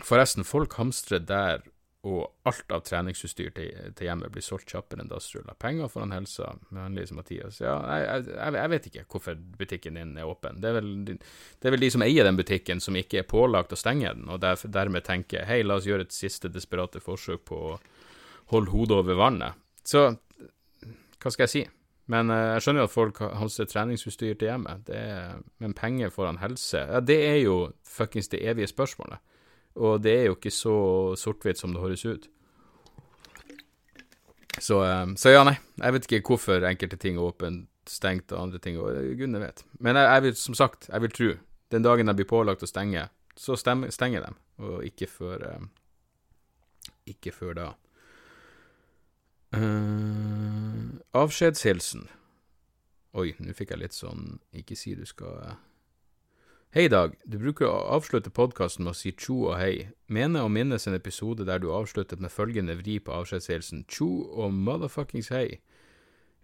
Forresten, 0.00 0.46
folk 0.48 0.78
hamstrer 0.78 1.20
der 1.20 1.66
og 2.02 2.48
alt 2.50 2.72
av 2.74 2.80
treningsutstyr 2.82 3.52
til, 3.54 3.74
til 3.94 4.08
hjemmet 4.08 4.32
blir 4.34 4.42
solgt 4.42 4.72
kjappere 4.72 5.04
enn 5.04 5.10
dassruller. 5.10 5.54
Penger 5.62 5.90
foran 5.90 6.14
helsa, 6.14 6.48
med 6.72 6.80
vennligst 6.88 7.14
Mathias. 7.14 7.60
Ja, 7.62 7.76
jeg, 8.00 8.24
jeg, 8.26 8.56
jeg, 8.58 8.70
vet 8.72 8.88
ikke 8.90 9.04
hvorfor 9.14 9.38
butikken 9.60 10.00
din 10.00 10.16
er 10.18 10.26
åpen. 10.26 10.58
Det 10.62 10.72
er, 10.72 10.80
vel, 10.80 10.90
det 11.06 11.20
er, 11.68 11.76
vel, 11.76 11.84
de 11.84 11.92
som 11.94 12.02
eier 12.02 12.26
den 12.26 12.40
butikken, 12.40 12.82
som 12.82 12.98
ikke 12.98 13.22
er 13.22 13.28
pålagt 13.30 13.74
å 13.76 13.78
stenge 13.78 14.10
den, 14.18 14.26
og 14.34 14.42
der, 14.42 14.58
dermed 14.74 15.06
tenker 15.06 15.46
hei, 15.46 15.60
la 15.62 15.78
oss 15.78 15.86
gjøre 15.86 16.08
et 16.08 16.16
siste 16.16 16.50
desperate 16.50 17.02
forsøk 17.04 17.46
på 17.52 17.62
å 17.70 17.78
holde 18.50 18.74
hodet 18.74 18.98
over 18.98 19.22
vannet. 19.22 19.62
Så 19.86 20.08
hva 20.10 21.30
skal 21.30 21.46
jeg 21.46 21.54
si? 21.54 21.66
Men 22.10 22.34
uh, 22.34 22.56
jeg 22.56 22.64
skjønner 22.64 22.82
jo 22.82 22.90
at 22.90 22.98
folk 22.98 23.20
har 23.22 23.58
treningsutstyr 23.70 24.34
til 24.34 24.50
hjemmet, 24.50 24.90
men 25.62 25.78
penger 25.78 26.10
foran 26.10 26.42
helse, 26.42 26.82
ja, 26.82 26.98
det 26.98 27.20
er 27.30 27.44
jo 27.44 27.68
fuckings 27.86 28.32
det 28.32 28.42
evige 28.42 28.74
spørsmålet. 28.74 29.22
Og 29.76 30.02
det 30.04 30.12
er 30.12 30.24
jo 30.28 30.36
ikke 30.36 30.52
så 30.52 30.76
sort-hvitt 31.18 31.60
som 31.60 31.72
det 31.72 31.82
høres 31.82 32.04
ut. 32.04 32.28
Så, 34.60 34.82
um, 34.84 35.16
så, 35.16 35.32
ja, 35.32 35.44
nei. 35.48 35.56
Jeg 35.80 35.94
vet 35.94 36.08
ikke 36.08 36.34
hvorfor 36.34 36.66
enkelte 36.68 36.98
ting 37.00 37.16
er 37.16 37.24
åpent, 37.24 37.68
stengt, 37.88 38.32
og 38.32 38.44
andre 38.44 38.60
ting 38.62 38.76
og 38.78 38.92
Gudene 39.18 39.40
vet. 39.42 39.64
Men 39.80 39.96
jeg, 39.96 40.06
jeg, 40.06 40.22
vil, 40.26 40.36
som 40.38 40.58
sagt, 40.58 40.88
jeg 40.92 41.02
vil 41.02 41.16
tro 41.16 41.30
den 41.72 41.86
dagen 41.86 42.10
de 42.10 42.14
blir 42.18 42.28
pålagt 42.28 42.62
å 42.62 42.68
stenge, 42.68 43.06
så 43.38 43.56
stemmer, 43.56 43.90
stenger 43.94 44.26
de, 44.26 44.34
og 44.62 44.82
ikke 44.84 45.08
før 45.08 45.46
um, 45.54 45.70
Ikke 47.08 47.32
før 47.34 47.56
da. 47.56 47.68
Uh, 49.56 51.00
avskjedshilsen. 51.16 52.04
Oi, 53.18 53.32
nå 53.40 53.56
fikk 53.56 53.74
jeg 53.74 53.82
litt 53.82 53.96
sånn 53.96 54.38
Ikke 54.56 54.76
si 54.78 54.94
du 54.96 55.02
skal 55.04 55.56
Hei, 56.72 56.86
Dag. 56.88 57.18
Du 57.28 57.34
bruker 57.36 57.66
å 57.68 57.80
avslutte 57.92 58.30
podkasten 58.32 58.86
med 58.86 58.94
å 58.94 58.96
si 58.96 59.10
tjo 59.12 59.34
og 59.50 59.58
hei. 59.60 59.90
Mener 60.08 60.46
å 60.46 60.48
minnes 60.48 60.86
en 60.88 60.94
episode 60.96 61.44
der 61.44 61.58
du 61.60 61.66
avsluttet 61.68 62.22
med 62.24 62.32
følgende 62.32 62.78
vri 62.78 62.94
på 62.96 63.12
avskjedshilsen 63.12 63.82
tjo 63.92 64.06
og 64.40 64.54
motherfuckings 64.56 65.28
hei. 65.34 65.58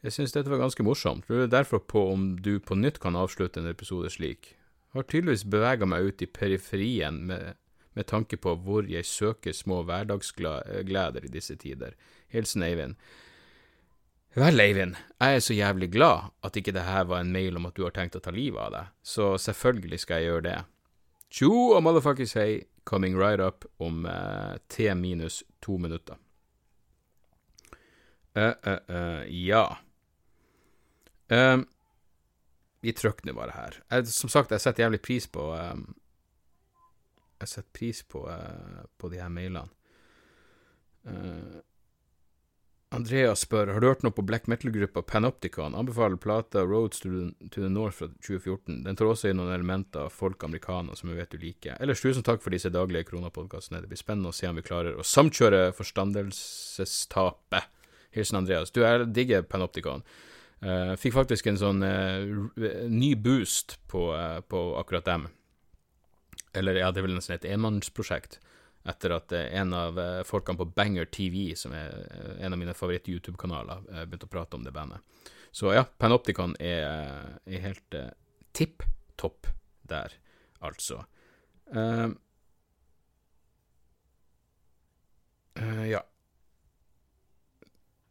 Jeg 0.04 0.12
synes 0.12 0.36
dette 0.36 0.52
var 0.52 0.60
ganske 0.60 0.84
morsomt. 0.84 1.24
Lurer 1.32 1.48
derfor 1.48 1.80
på 1.80 2.02
om 2.10 2.26
du 2.44 2.58
på 2.60 2.76
nytt 2.76 3.00
kan 3.00 3.16
avslutte 3.16 3.62
en 3.62 3.70
episode 3.70 4.12
slik. 4.12 4.50
Har 4.92 5.08
tydeligvis 5.08 5.46
bevega 5.48 5.88
meg 5.88 6.10
ut 6.10 6.20
i 6.20 6.28
periferien 6.28 7.22
med, 7.32 7.56
med 7.96 8.10
tanke 8.12 8.36
på 8.36 8.52
hvor 8.68 8.84
jeg 8.84 9.08
søker 9.08 9.56
små 9.56 9.80
hverdagsgleder 9.88 11.24
i 11.24 11.32
disse 11.38 11.56
tider. 11.56 11.96
Hilsen 12.28 12.68
Eivind. 12.68 13.00
Vel, 14.38 14.60
Eivind, 14.60 14.94
jeg 15.18 15.34
er 15.34 15.40
så 15.42 15.54
jævlig 15.56 15.88
glad 15.90 16.28
at 16.46 16.56
ikke 16.56 16.70
det 16.76 16.84
her 16.86 17.08
var 17.10 17.24
en 17.24 17.32
mail 17.34 17.56
om 17.58 17.64
at 17.66 17.74
du 17.74 17.82
har 17.82 17.94
tenkt 17.96 18.14
å 18.14 18.20
ta 18.22 18.30
livet 18.30 18.60
av 18.60 18.70
deg, 18.70 18.90
så 19.02 19.32
selvfølgelig 19.40 19.98
skal 20.04 20.20
jeg 20.20 20.28
gjøre 20.28 20.44
det. 20.44 20.58
Tjo 21.34 21.50
og 21.74 21.80
motherfuckers 21.82 22.36
hei, 22.38 22.50
coming 22.86 23.16
right 23.18 23.42
up 23.42 23.66
om 23.82 24.06
uh, 24.06 24.54
T 24.70 24.86
minus 24.94 25.40
to 25.64 25.74
minutter. 25.82 26.20
Uh, 28.38 28.54
uh, 28.62 29.24
ja. 29.26 29.64
Um, 31.28 31.66
vi 32.80 32.94
trykker 32.94 33.26
nå 33.26 33.34
bare 33.34 33.56
her. 33.56 33.80
Jeg, 33.90 34.06
som 34.14 34.30
sagt, 34.30 34.54
jeg 34.54 34.62
setter 34.62 34.86
jævlig 34.86 35.02
pris 35.02 35.26
på 35.26 35.50
um, 35.50 35.88
Jeg 37.40 37.50
setter 37.56 37.74
pris 37.74 38.04
på, 38.06 38.22
på 38.98 39.10
de 39.10 39.18
her 39.18 39.34
mailene. 39.34 39.66
Uh, 41.08 41.58
Andrea 42.90 43.34
spør 43.36 43.68
har 43.74 43.82
du 43.82 43.86
hørt 43.90 44.04
noe 44.04 44.14
på 44.16 44.22
black 44.24 44.46
metal-gruppa 44.48 45.02
Panopticon. 45.04 45.74
Anbefaler 45.76 46.16
plata 46.16 46.62
Roads 46.64 47.02
to 47.02 47.10
the, 47.10 47.68
North 47.68 47.98
fra 47.98 48.08
2014. 48.24 48.78
Den 48.86 48.96
tar 48.96 49.10
også 49.10 49.28
inn 49.28 49.36
noen 49.36 49.52
elementer 49.52 50.06
av 50.06 50.14
folk 50.16 50.46
americana 50.46 50.96
som 50.96 51.12
jeg 51.12 51.18
vet 51.20 51.34
du 51.34 51.42
liker. 51.42 51.76
Ellers 51.84 52.00
tusen 52.00 52.24
takk 52.24 52.40
for 52.40 52.56
disse 52.56 52.72
daglige 52.72 53.10
Kronapodkastene. 53.10 53.82
Det 53.84 53.92
blir 53.92 54.00
spennende 54.00 54.32
å 54.32 54.36
se 54.38 54.48
om 54.48 54.56
vi 54.56 54.64
klarer 54.64 54.96
å 54.96 55.04
samkjøre 55.04 55.74
forstandelsestapet. 55.76 57.68
Hilsen 58.16 58.40
Andreas. 58.40 58.72
Du, 58.72 58.80
jeg 58.80 59.10
digger 59.12 59.44
Panopticon. 59.44 60.06
Uh, 60.64 60.96
fikk 60.98 61.12
faktisk 61.14 61.52
en 61.52 61.60
sånn 61.60 61.84
uh, 61.84 62.88
ny 62.88 63.12
boost 63.20 63.76
på, 63.92 64.08
uh, 64.16 64.40
på 64.40 64.64
akkurat 64.80 65.04
dem. 65.04 65.28
Eller 66.56 66.80
ja, 66.80 66.88
det 66.88 67.02
er 67.02 67.10
vel 67.10 67.18
nesten 67.20 67.36
et 67.36 67.50
enmannsprosjekt 67.52 68.40
etter 68.88 69.14
at 69.16 69.32
eh, 69.32 69.50
en 69.60 69.74
av 69.76 69.98
eh, 70.00 70.22
folkene 70.26 70.58
på 70.58 70.68
Banger 70.76 71.08
TV, 71.12 71.52
som 71.56 71.74
er 71.76 71.92
eh, 72.08 72.44
en 72.46 72.54
av 72.54 72.60
mine 72.60 72.74
favoritt-YouTube-kanaler, 72.76 73.84
begynte 74.06 74.28
å 74.28 74.32
prate 74.32 74.58
om 74.58 74.64
det 74.64 74.74
bandet. 74.74 75.04
Så 75.52 75.72
ja, 75.74 75.84
Panopticon 75.98 76.54
er, 76.60 77.38
er 77.48 77.62
helt 77.64 77.94
uh, 77.96 78.10
tipp 78.52 78.82
topp 79.16 79.48
der, 79.88 80.12
altså. 80.60 81.00
Uh, 81.72 82.12
uh, 85.56 85.86
ja. 85.88 86.02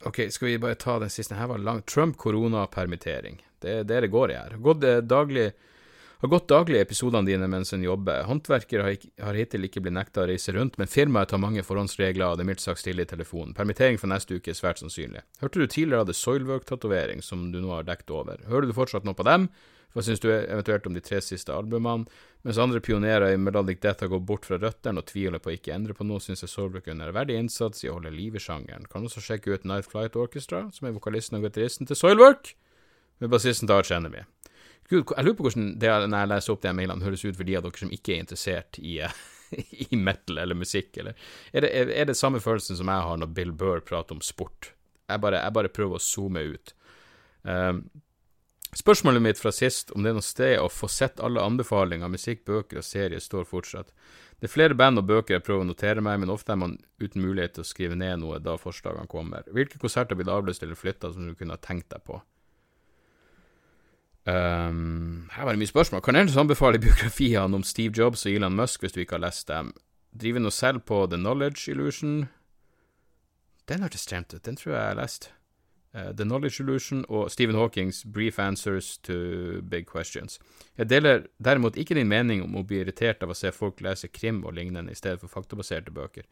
OK, 0.09 0.23
skal 0.33 0.49
vi 0.49 0.57
bare 0.65 0.79
ta 0.81 0.97
den 0.99 1.13
siste? 1.13 1.37
Her 1.37 1.53
var 1.53 1.61
lang. 1.61 1.83
Trump-koronapermittering. 1.85 3.37
Det 3.61 3.75
er 3.83 3.87
det 3.87 4.01
det 4.07 4.11
går 4.13 4.33
i 4.33 4.39
her. 4.41 4.57
Gått 4.65 4.81
daglig 5.05 5.51
har 6.19 6.31
gått 6.31 6.47
daglig 6.49 6.79
i 6.79 6.81
episodene 6.81 7.27
dine 7.27 7.47
mens 7.51 7.73
en 7.75 7.83
jobber. 7.85 8.23
Håndverkere 8.25 8.85
har, 8.87 9.07
har, 9.21 9.37
hittil 9.37 9.67
ikke 9.67 9.83
blitt 9.85 9.97
nekta 9.97 10.23
å 10.23 10.27
reise 10.31 10.53
rundt, 10.55 10.77
men 10.81 10.89
firmaet 10.89 11.29
tar 11.33 11.41
mange 11.41 11.63
forhåndsregler, 11.65 12.31
og 12.31 12.39
det 12.39 12.45
er 12.45 12.49
mildt 12.51 12.63
sagt 12.63 12.81
stille 12.81 13.05
i 13.05 13.09
telefonen. 13.09 13.53
Permittering 13.57 14.01
for 14.01 14.09
neste 14.09 14.39
uke 14.39 14.53
er 14.53 14.57
svært 14.57 14.81
sannsynlig. 14.81 15.21
Hørte 15.43 15.61
du 15.61 15.67
tidligere 15.67 16.05
hadde 16.05 16.17
Soilwork-tatovering, 16.17 17.21
som 17.25 17.49
du 17.53 17.61
nå 17.61 17.75
har 17.75 17.87
dekket 17.87 18.13
over. 18.17 18.41
Hører 18.49 18.69
du 18.69 18.77
fortsatt 18.77 19.05
noe 19.05 19.17
på 19.17 19.27
dem? 19.27 19.49
Hva 19.95 20.03
syns 20.03 20.21
du 20.21 20.27
eventuelt 20.29 20.85
om 20.89 20.93
de 20.97 21.01
tre 21.01 21.21
siste 21.23 21.53
albumene? 21.53 22.09
Mens 22.45 22.59
andre 22.61 22.81
pionerer 22.83 23.33
i 23.33 23.39
Melodic 23.41 23.79
Death 23.81 24.03
har 24.05 24.11
gått 24.11 24.27
bort 24.29 24.45
fra 24.45 24.59
røttene 24.61 25.01
og 25.01 25.07
tviler 25.09 25.41
på 25.41 25.51
å 25.51 25.55
ikke 25.55 25.73
endre 25.73 25.95
på 25.97 26.05
noe, 26.05 26.21
syns 26.23 26.43
jeg 26.43 26.51
Soilwork 26.51 26.89
er 26.91 27.15
verdig 27.15 27.39
innsats 27.39 27.81
i 27.83 27.89
å 27.89 27.97
holde 27.97 28.13
liv 28.13 28.37
i 28.37 28.43
sjangeren. 28.43 28.85
Kan 28.91 29.07
også 29.07 29.23
sjekke 29.23 29.55
ut 29.55 29.65
Night 29.65 29.89
Flight 29.89 30.15
Orchestra, 30.19 30.67
som 30.73 30.87
er 30.87 30.95
vokalisten 30.95 31.39
og 31.39 31.47
gitaristen 31.47 31.89
til 31.89 31.97
Soilwork, 31.97 32.53
med 33.19 33.33
bassisten 33.33 33.71
Arch 33.73 33.89
Enemy. 33.91 34.27
Gud, 34.87 35.11
jeg 35.11 35.25
lurer 35.25 35.35
på 35.35 35.47
hvordan 35.47 35.73
det 35.81 35.91
når 36.07 36.21
jeg 36.21 36.31
leser 36.31 36.53
opp 36.53 36.63
de 36.63 36.73
mailene, 36.77 37.03
høres 37.03 37.25
ut 37.25 37.35
for 37.35 37.47
de 37.47 37.57
av 37.59 37.65
dere 37.65 37.81
som 37.81 37.91
ikke 37.91 38.13
er 38.15 38.23
interessert 38.23 38.79
i, 38.79 38.95
i 39.91 39.99
metal 39.99 40.39
eller 40.43 40.57
musikk, 40.57 40.93
eller 41.01 41.29
er 41.51 41.65
det, 41.65 41.71
er, 41.75 42.07
det, 42.07 42.15
samme 42.15 42.39
følelsen 42.43 42.79
som 42.79 42.91
jeg 42.91 43.07
har 43.09 43.19
når 43.19 43.33
Bill 43.35 43.51
Burr 43.51 43.83
prater 43.83 44.15
om 44.15 44.23
sport? 44.23 44.71
Jeg 45.07 45.23
bare, 45.23 45.41
jeg 45.43 45.55
bare 45.55 45.71
prøver 45.71 45.99
å 45.99 46.03
zoome 46.03 46.43
ut. 46.53 46.73
Um, 47.47 47.83
spørsmålet 48.75 49.23
mitt 49.23 49.39
fra 49.39 49.51
sist, 49.55 49.91
om 49.95 50.03
det 50.03 50.11
er 50.11 50.17
noe 50.17 50.27
sted 50.27 50.55
å 50.59 50.71
få 50.71 50.89
sett 50.91 51.19
alle 51.23 51.43
anbefalinger 51.43 52.11
musikk, 52.11 52.45
bøker 52.47 52.79
og 52.79 52.87
serier, 52.87 53.23
står 53.23 53.47
fortsatt. 53.47 53.91
Det 54.39 54.47
er 54.47 54.53
flere 54.53 54.77
band 54.77 55.01
og 55.01 55.07
bøker 55.09 55.35
jeg 55.35 55.43
prøver 55.47 55.65
å 55.65 55.67
notere 55.67 56.03
meg, 56.03 56.19
men 56.21 56.31
ofte 56.31 56.53
er 56.53 56.59
man 56.63 56.77
uten 57.01 57.23
mulighet 57.23 57.57
til 57.57 57.63
å 57.63 57.67
skrive 57.67 57.99
ned 57.99 58.21
noe 58.21 58.39
da 58.43 58.55
forslagene 58.61 59.09
kommer. 59.09 59.47
Hvilke 59.51 59.79
konserter 59.81 60.19
blir 60.19 60.31
avlyst 60.31 60.63
eller 60.63 60.79
flytta 60.79 61.11
som 61.11 61.27
du 61.27 61.35
kunne 61.35 61.55
ha 61.57 61.63
tenkt 61.63 61.89
deg 61.91 62.03
på? 62.07 62.19
Um, 64.27 65.29
her 65.31 65.45
var 65.45 65.55
det 65.55 65.61
mye 65.61 65.71
spørsmål. 65.71 66.01
Kan 66.03 66.15
ellers 66.19 66.37
anbefale 66.37 66.79
biografiene 66.83 67.55
om 67.55 67.63
Steve 67.63 67.93
Jobs 67.97 68.25
og 68.25 68.33
Elon 68.33 68.55
Musk 68.55 68.83
hvis 68.83 68.91
du 68.91 68.99
ikke 68.99 69.15
har 69.15 69.23
lest 69.23 69.47
dem. 69.47 69.71
Driver 70.11 70.43
nå 70.43 70.51
selv 70.51 70.83
på 70.83 71.05
The 71.07 71.19
Knowledge 71.19 71.71
Illusion. 71.71 72.27
Den 73.69 73.83
hørtes 73.85 74.03
stremt 74.03 74.33
ut. 74.33 74.43
Den 74.45 74.59
tror 74.59 74.73
jeg 74.73 74.81
jeg 74.81 74.89
har 74.89 74.99
lest. 74.99 75.29
Uh, 75.95 76.11
The 76.11 76.27
Knowledge 76.27 76.63
Illusion 76.63 77.05
og 77.07 77.31
Stephen 77.31 77.55
Hawkings 77.55 78.03
Brief 78.05 78.39
Answers 78.39 78.97
to 78.97 79.13
Big 79.61 79.87
Questions. 79.95 80.39
Jeg 80.77 80.89
deler 80.89 81.23
derimot 81.39 81.77
ikke 81.77 81.95
din 81.95 82.11
mening 82.11 82.43
om 82.43 82.59
å 82.59 82.65
bli 82.67 82.81
irritert 82.83 83.23
av 83.23 83.31
å 83.31 83.37
se 83.37 83.51
folk 83.55 83.79
lese 83.81 84.11
krim 84.11 84.43
og 84.43 84.57
lignende 84.59 84.91
i 84.91 84.99
stedet 84.99 85.23
for 85.23 85.31
faktabaserte 85.31 85.91
bøker. 85.91 86.27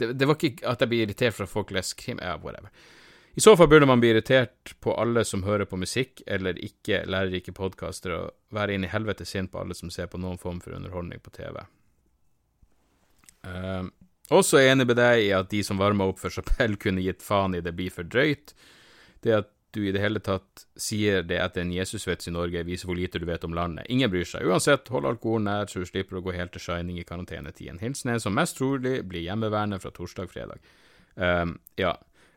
Det, 0.00 0.14
det 0.16 0.28
var 0.28 0.40
ikke 0.40 0.64
at 0.68 0.80
jeg 0.80 0.88
blir 0.88 1.04
irritert 1.04 1.36
for 1.36 1.44
at 1.44 1.52
folk 1.52 1.70
leser 1.70 2.00
krim, 2.00 2.20
ja, 2.22 2.38
whatever. 2.40 2.72
I 3.36 3.42
så 3.44 3.52
fall 3.56 3.68
burde 3.68 3.86
man 3.86 4.00
bli 4.00 4.14
irritert 4.14 4.72
på 4.80 4.94
alle 4.96 5.20
som 5.28 5.42
hører 5.44 5.68
på 5.68 5.76
musikk 5.76 6.22
eller 6.26 6.56
ikke 6.56 7.02
lærerike 7.04 7.52
podkaster, 7.52 8.14
og 8.16 8.56
være 8.56 8.76
inn 8.76 8.86
i 8.86 8.92
helvete 8.92 9.26
sint 9.28 9.52
på 9.52 9.60
alle 9.60 9.76
som 9.76 9.92
ser 9.92 10.08
på 10.08 10.20
noen 10.22 10.40
form 10.40 10.62
for 10.64 10.72
underholdning 10.78 11.20
på 11.20 11.34
TV. 11.36 11.58
Uh, 13.44 13.92
Også 14.32 14.58
enig 14.58 14.88
med 14.88 14.96
deg 14.98 15.26
i 15.26 15.34
at 15.36 15.50
de 15.52 15.60
som 15.62 15.78
varma 15.78 16.08
opp 16.08 16.22
for 16.22 16.32
Chapelle, 16.32 16.80
kunne 16.82 17.04
gitt 17.04 17.20
faen 17.22 17.58
i 17.58 17.60
det 17.60 17.76
blir 17.76 17.92
for 17.92 18.08
drøyt. 18.08 18.56
Det 19.20 19.36
at 19.42 19.52
du 19.76 19.82
i 19.84 19.92
det 19.92 20.00
hele 20.00 20.22
tatt 20.24 20.64
sier 20.80 21.20
det 21.26 21.36
etter 21.36 21.60
en 21.60 21.74
Jesusvits 21.74 22.30
i 22.30 22.32
Norge, 22.32 22.64
viser 22.64 22.88
hvor 22.88 22.96
lite 22.96 23.20
du 23.20 23.28
vet 23.28 23.44
om 23.44 23.54
landet. 23.54 23.84
Ingen 23.92 24.08
bryr 24.10 24.24
seg. 24.24 24.48
Uansett, 24.48 24.88
hold 24.88 25.04
alkoholen 25.12 25.50
nær, 25.50 25.68
så 25.68 25.82
du 25.82 25.88
slipper 25.88 26.16
å 26.16 26.24
gå 26.24 26.32
helt 26.32 26.56
til 26.56 26.64
shining 26.64 26.96
i 26.96 27.04
karantenetiden. 27.04 27.82
Hilsen 27.84 28.14
en 28.14 28.22
som 28.22 28.34
mest 28.34 28.56
trolig 28.56 29.02
blir 29.04 29.26
hjemmeværende 29.26 29.78
fra 29.82 29.92
torsdag-fredag. 29.92 30.64
Um, 31.20 31.58
ja. 31.76 31.92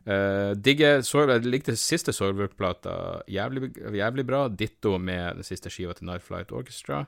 Uh, 0.08 0.56
digger 0.56 1.02
Jeg 1.04 1.44
likte 1.44 1.74
siste 1.76 2.12
Soilwork-plata 2.16 3.22
jævlig, 3.28 3.74
jævlig, 3.76 4.26
bra. 4.26 4.46
Ditto 4.48 4.96
med 4.98 5.40
den 5.40 5.44
siste 5.44 5.70
skiva 5.70 5.92
til 5.92 6.08
Night 6.08 6.24
Flight 6.24 6.52
Orchestra. 6.52 7.04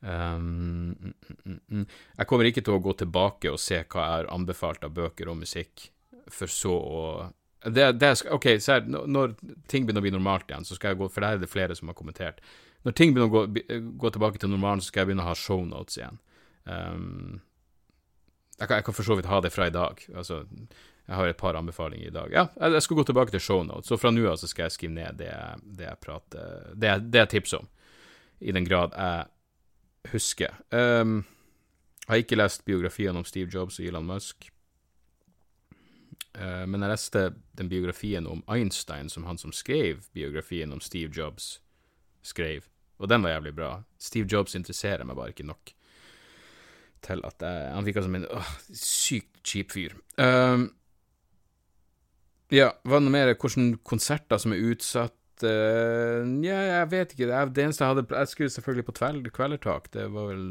Um, 0.00 0.94
mm, 0.94 1.14
mm, 1.44 1.60
mm. 1.68 1.86
Jeg 2.18 2.26
kommer 2.26 2.48
ikke 2.48 2.62
til 2.64 2.78
å 2.78 2.84
gå 2.84 2.94
tilbake 3.02 3.50
og 3.52 3.60
se 3.60 3.82
hva 3.82 4.04
jeg 4.06 4.14
har 4.14 4.30
anbefalt 4.32 4.86
av 4.86 4.94
bøker 4.96 5.28
og 5.28 5.42
musikk, 5.42 5.90
for 6.30 6.48
så 6.48 6.72
å 6.72 7.02
det, 7.60 7.90
det, 8.00 8.14
OK, 8.32 8.46
så 8.56 8.78
her, 8.78 8.86
når 8.88 9.34
ting 9.68 9.84
begynner 9.84 10.00
å 10.00 10.06
bli 10.06 10.14
normalt 10.14 10.48
igjen, 10.48 10.64
så 10.64 10.78
skal 10.78 10.94
jeg 10.94 11.00
gå 11.02 11.10
For 11.12 11.20
der 11.20 11.36
er 11.36 11.42
det 11.42 11.50
flere 11.52 11.74
som 11.76 11.90
har 11.92 11.96
kommentert. 11.98 12.40
Når 12.88 12.94
ting 12.96 13.12
begynner 13.12 13.28
å 13.28 13.34
gå, 13.44 13.90
gå 14.00 14.12
tilbake 14.14 14.40
til 14.40 14.48
normalen, 14.48 14.80
så 14.80 14.88
skal 14.88 15.02
jeg 15.02 15.10
begynne 15.10 15.26
å 15.26 15.28
ha 15.28 15.36
shownotes 15.36 15.98
igjen. 15.98 16.16
Um, 16.64 17.42
jeg, 18.56 18.70
jeg 18.70 18.86
kan 18.86 18.96
for 18.96 19.04
så 19.04 19.18
vidt 19.18 19.28
ha 19.28 19.42
det 19.44 19.52
fra 19.52 19.68
i 19.68 19.74
dag. 19.74 20.00
Altså, 20.14 20.46
jeg 21.06 21.16
har 21.16 21.28
et 21.28 21.40
par 21.40 21.56
anbefalinger 21.58 22.06
i 22.06 22.14
dag. 22.14 22.32
Ja, 22.32 22.46
jeg 22.70 22.82
skal 22.82 23.00
gå 23.00 23.04
tilbake 23.08 23.34
til 23.34 23.42
shownotes, 23.42 23.90
og 23.90 24.00
fra 24.00 24.12
nå 24.14 24.22
av 24.30 24.38
så 24.38 24.46
skal 24.50 24.68
jeg 24.68 24.76
skrive 24.76 24.94
ned 24.94 25.18
det, 25.18 25.32
det 25.64 25.88
jeg 25.88 26.02
prater 26.04 26.70
det, 26.78 26.92
jeg 27.18 27.32
tipser 27.32 27.64
om. 27.64 27.68
I 28.40 28.54
den 28.56 28.64
grad 28.64 28.94
jeg 28.94 30.12
husker. 30.14 30.54
Um, 30.70 31.24
jeg 32.06 32.12
har 32.12 32.22
ikke 32.24 32.38
lest 32.38 32.64
biografien 32.64 33.16
om 33.16 33.26
Steve 33.26 33.50
Jobs 33.52 33.80
og 33.80 33.86
Elon 33.90 34.06
Musk. 34.06 34.48
Uh, 36.38 36.64
men 36.70 36.80
jeg 36.80 36.94
leste 36.94 37.24
den 37.58 37.68
biografien 37.68 38.26
om 38.30 38.44
Einstein, 38.48 39.10
som 39.10 39.26
han 39.26 39.38
som 39.38 39.52
skrev 39.52 40.06
biografien 40.14 40.72
om 40.72 40.80
Steve 40.80 41.12
Jobs, 41.16 41.58
skrev. 42.22 42.70
Og 43.00 43.08
den 43.08 43.22
var 43.22 43.34
jævlig 43.34 43.54
bra. 43.56 43.74
Steve 43.98 44.28
Jobs 44.30 44.54
interesserer 44.54 45.04
meg 45.08 45.18
bare 45.18 45.34
ikke 45.34 45.48
nok 45.48 45.74
til 47.04 47.22
at 47.24 47.40
jeg 47.40 47.72
Han 47.74 47.86
virka 47.86 48.02
som 48.04 48.14
en 48.14 48.26
åh, 48.28 48.50
sykt 48.76 49.40
kjip 49.46 49.72
fyr. 49.72 49.96
Um, 50.20 50.68
ja, 52.54 52.70
hva 52.84 53.00
noe 53.00 53.14
mer? 53.14 53.34
Hvilke 53.34 53.80
konserter 53.86 54.42
som 54.42 54.54
er 54.56 54.62
utsatt? 54.72 55.16
uh, 55.44 56.26
Ja, 56.44 56.58
jeg 56.80 56.88
vet 56.92 57.14
ikke. 57.14 57.28
Det 57.52 57.64
eneste 57.64 57.84
jeg 57.84 57.94
hadde 57.94 58.16
Jeg 58.16 58.28
skulle 58.28 58.54
selvfølgelig 58.54 58.86
på 58.88 58.96
Kvelertak. 59.36 59.90
Det 59.92 60.06
var 60.12 60.30
vel 60.32 60.44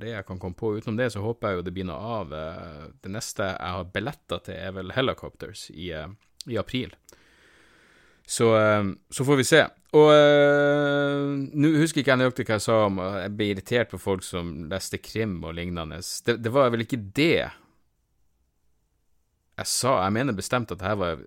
det 0.00 0.14
jeg 0.14 0.26
kan 0.26 0.38
komme 0.38 0.54
på. 0.54 0.76
Utenom 0.76 0.96
det 0.96 1.12
så 1.12 1.20
håper 1.24 1.48
jeg 1.48 1.56
jo 1.56 1.66
det 1.66 1.74
blir 1.74 1.88
noe 1.88 2.00
av. 2.18 2.32
Uh, 2.32 2.90
det 3.02 3.12
neste 3.12 3.42
jeg 3.52 3.76
har 3.76 3.92
billetter 3.94 4.44
til, 4.44 4.54
er 4.54 4.72
vel 4.76 4.92
Helicopters 4.94 5.70
i, 5.70 5.92
uh, 5.92 6.08
i 6.46 6.58
april. 6.58 6.94
Så, 8.26 8.46
så, 9.12 9.20
får 9.20 9.36
vi 9.36 9.44
se. 9.44 9.58
Og 9.92 10.08
nå 11.60 11.72
husker 11.76 12.00
ikke 12.00 12.14
jeg 12.14 12.20
nøyaktig 12.22 12.46
hva 12.48 12.56
jeg 12.56 12.64
sa 12.64 12.78
om 12.86 12.96
Jeg 12.96 13.34
ble 13.36 13.48
irritert 13.52 13.90
på 13.92 14.00
folk 14.00 14.24
som 14.24 14.62
leste 14.70 14.96
krim 14.96 15.34
og 15.44 15.52
lignende. 15.58 15.98
Det, 16.24 16.38
det 16.40 16.52
var 16.54 16.72
vel 16.72 16.86
ikke 16.86 17.02
det 17.04 17.44
jeg 19.60 19.68
sa. 19.68 19.98
Jeg 20.06 20.16
mener 20.16 20.32
bestemt 20.32 20.72
at 20.72 20.80
det 20.80 20.88
her 20.88 20.96
var 21.02 21.20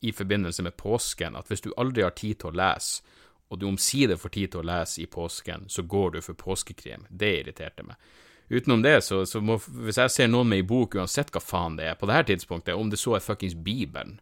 i 0.00 0.12
forbindelse 0.14 0.62
med 0.62 0.76
påsken 0.78 1.34
at 1.34 1.48
hvis 1.50 1.64
du 1.64 1.72
aldri 1.76 2.04
har 2.04 2.12
tid 2.14 2.38
til 2.40 2.52
å 2.52 2.58
lese, 2.60 3.02
og 3.48 3.58
du 3.58 3.66
omsider 3.68 4.18
får 4.18 4.32
tid 4.34 4.52
til 4.52 4.62
å 4.62 4.66
lese 4.66 5.02
i 5.02 5.08
påsken, 5.10 5.66
så 5.68 5.82
går 5.82 6.14
du 6.14 6.20
for 6.24 6.38
påskekrim. 6.38 7.04
Det 7.10 7.30
irriterte 7.40 7.84
meg. 7.86 7.98
Utenom 8.48 8.82
det, 8.84 8.98
så, 9.04 9.22
så 9.26 9.40
må, 9.40 9.56
hvis 9.86 9.98
jeg 10.00 10.12
ser 10.12 10.30
noen 10.30 10.50
med 10.50 10.62
ei 10.62 10.66
bok, 10.68 10.96
uansett 10.98 11.32
hva 11.32 11.40
faen 11.40 11.78
det 11.78 11.88
er, 11.88 11.98
på 11.98 12.08
det 12.08 12.16
her 12.16 12.26
tidspunktet, 12.28 12.76
om 12.76 12.90
det 12.92 13.00
så 13.00 13.16
er 13.16 13.24
fuckings 13.24 13.56
Bibelen, 13.56 14.18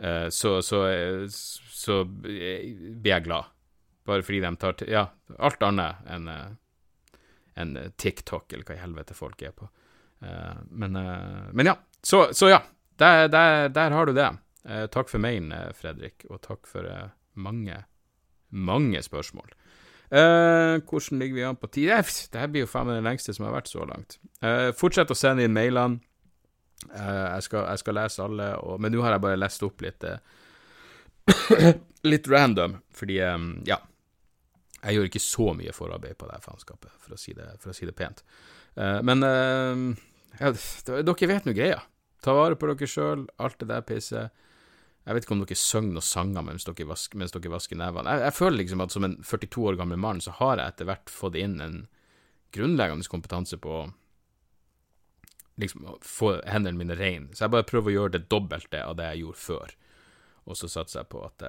uh, 0.00 0.28
så, 0.32 0.56
så, 0.64 0.84
så, 1.28 2.02
blir 2.04 3.10
jeg 3.10 3.26
glad. 3.26 3.50
Bare 4.04 4.24
fordi 4.24 4.40
de 4.44 4.52
tar 4.60 4.76
til 4.78 4.92
Ja, 4.92 5.08
alt 5.38 5.64
annet 5.64 6.04
enn 6.12 6.28
en 7.54 7.76
TikTok, 7.96 8.52
eller 8.52 8.66
hva 8.66 8.76
i 8.76 8.82
helvete 8.82 9.14
folk 9.16 9.42
er 9.46 9.52
på. 9.54 9.68
Men, 10.20 10.96
men, 11.54 11.68
ja. 11.68 11.76
Så, 12.02 12.26
så 12.36 12.48
ja, 12.50 12.58
der, 13.00 13.28
der, 13.28 13.68
der 13.74 13.90
har 13.96 14.06
du 14.06 14.14
det. 14.16 14.30
Eh, 14.64 14.86
takk 14.92 15.10
for 15.10 15.22
mailen, 15.22 15.52
eh, 15.52 15.72
Fredrik, 15.76 16.24
og 16.30 16.40
takk 16.44 16.68
for 16.70 16.86
eh, 16.88 17.12
mange, 17.34 17.82
mange 18.50 19.02
spørsmål. 19.02 19.52
Eh, 20.14 20.80
hvordan 20.84 21.18
ligger 21.18 21.34
vi 21.34 21.44
an 21.44 21.56
på 21.56 21.66
tid? 21.66 21.88
Det 22.30 22.40
her 22.40 22.50
blir 22.52 22.64
jo 22.64 22.70
faen 22.70 22.86
meg 22.86 23.00
det 23.00 23.06
lengste 23.08 23.34
som 23.34 23.48
har 23.48 23.56
vært 23.56 23.70
så 23.72 23.86
langt. 23.88 24.18
Eh, 24.44 24.70
fortsett 24.76 25.10
å 25.10 25.16
sende 25.18 25.46
inn 25.46 25.56
mailene. 25.56 25.98
Eh, 26.90 27.26
jeg, 27.34 27.46
skal, 27.48 27.64
jeg, 27.70 27.80
skal, 27.82 27.98
lese 27.98 28.22
alle, 28.22 28.50
og, 28.60 28.78
men 28.82 28.92
nå 28.94 29.02
har 29.02 29.16
jeg 29.16 29.24
bare 29.24 29.40
lest 29.40 29.64
opp 29.66 29.82
litt 29.84 30.04
Litt 32.04 32.26
random, 32.28 32.78
fordi 32.92 33.18
Ja. 33.64 33.80
Jeg 34.84 34.98
gjør 34.98 35.06
ikke 35.08 35.20
så 35.24 35.44
mye 35.56 35.72
forarbeid 35.72 36.18
på 36.20 36.26
det 36.28 36.42
faenskapet, 36.44 36.90
for, 37.00 37.16
for, 37.16 37.70
å 37.72 37.72
si 37.72 37.86
det 37.88 37.94
pent. 37.96 38.18
men 38.76 39.24
ja, 39.24 40.50
dere 40.84 41.28
vet 41.30 41.46
nå 41.48 41.54
greia. 41.56 41.78
Ta 42.24 42.32
vare 42.36 42.56
på 42.56 42.70
dere 42.70 42.88
sjøl, 42.88 43.26
alt 43.42 43.58
det 43.60 43.68
der 43.68 43.84
pisset. 43.84 44.44
Jeg 45.04 45.16
vet 45.16 45.26
ikke 45.26 45.34
om 45.36 45.42
dere 45.42 45.58
synger 45.60 45.98
noen 45.98 46.06
sanger 46.06 46.46
mens 46.46 46.64
dere, 46.64 46.86
vasker, 46.88 47.20
mens 47.20 47.34
vasker 47.36 47.76
nevene. 47.76 48.14
Jeg, 48.14 48.24
jeg, 48.24 48.36
føler 48.38 48.60
liksom 48.62 48.84
at 48.84 48.94
som 48.94 49.04
en 49.04 49.18
42 49.20 49.66
år 49.68 49.76
gammel 49.80 50.00
mann, 50.00 50.22
så 50.24 50.32
har 50.38 50.56
jeg 50.56 50.72
etter 50.72 50.88
hvert 50.88 51.12
fått 51.12 51.36
inn 51.36 51.58
en 51.60 51.76
grunnleggende 52.56 53.10
kompetanse 53.10 53.58
på 53.60 53.74
å 53.82 53.84
liksom 55.60 55.84
få 56.02 56.38
hendene 56.48 56.80
mine 56.80 56.96
rene. 56.98 57.34
Så 57.36 57.44
jeg 57.44 57.54
bare 57.54 57.68
prøver 57.68 57.92
å 57.92 57.96
gjøre 57.98 58.16
det 58.16 58.24
dobbelte 58.32 58.80
av 58.80 58.96
det 58.98 59.10
jeg 59.12 59.26
gjorde 59.26 59.42
før. 59.42 59.76
Og 60.48 60.58
så 60.58 60.70
satser 60.72 61.02
jeg 61.02 61.12
på 61.12 61.20
at 61.26 61.46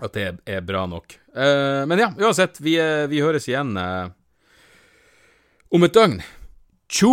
at 0.00 0.16
det 0.16 0.26
er 0.48 0.62
bra 0.64 0.86
nok. 0.88 1.12
Uh, 1.36 1.84
men 1.84 2.00
ja, 2.00 2.08
uansett, 2.16 2.56
vi, 2.64 2.78
eh, 2.80 3.04
vi 3.10 3.20
høres 3.20 3.44
igjen 3.50 3.74
uh, 3.76 4.08
om 5.76 5.84
et 5.84 5.92
døgn. 5.92 6.22
Tjo 6.88 7.12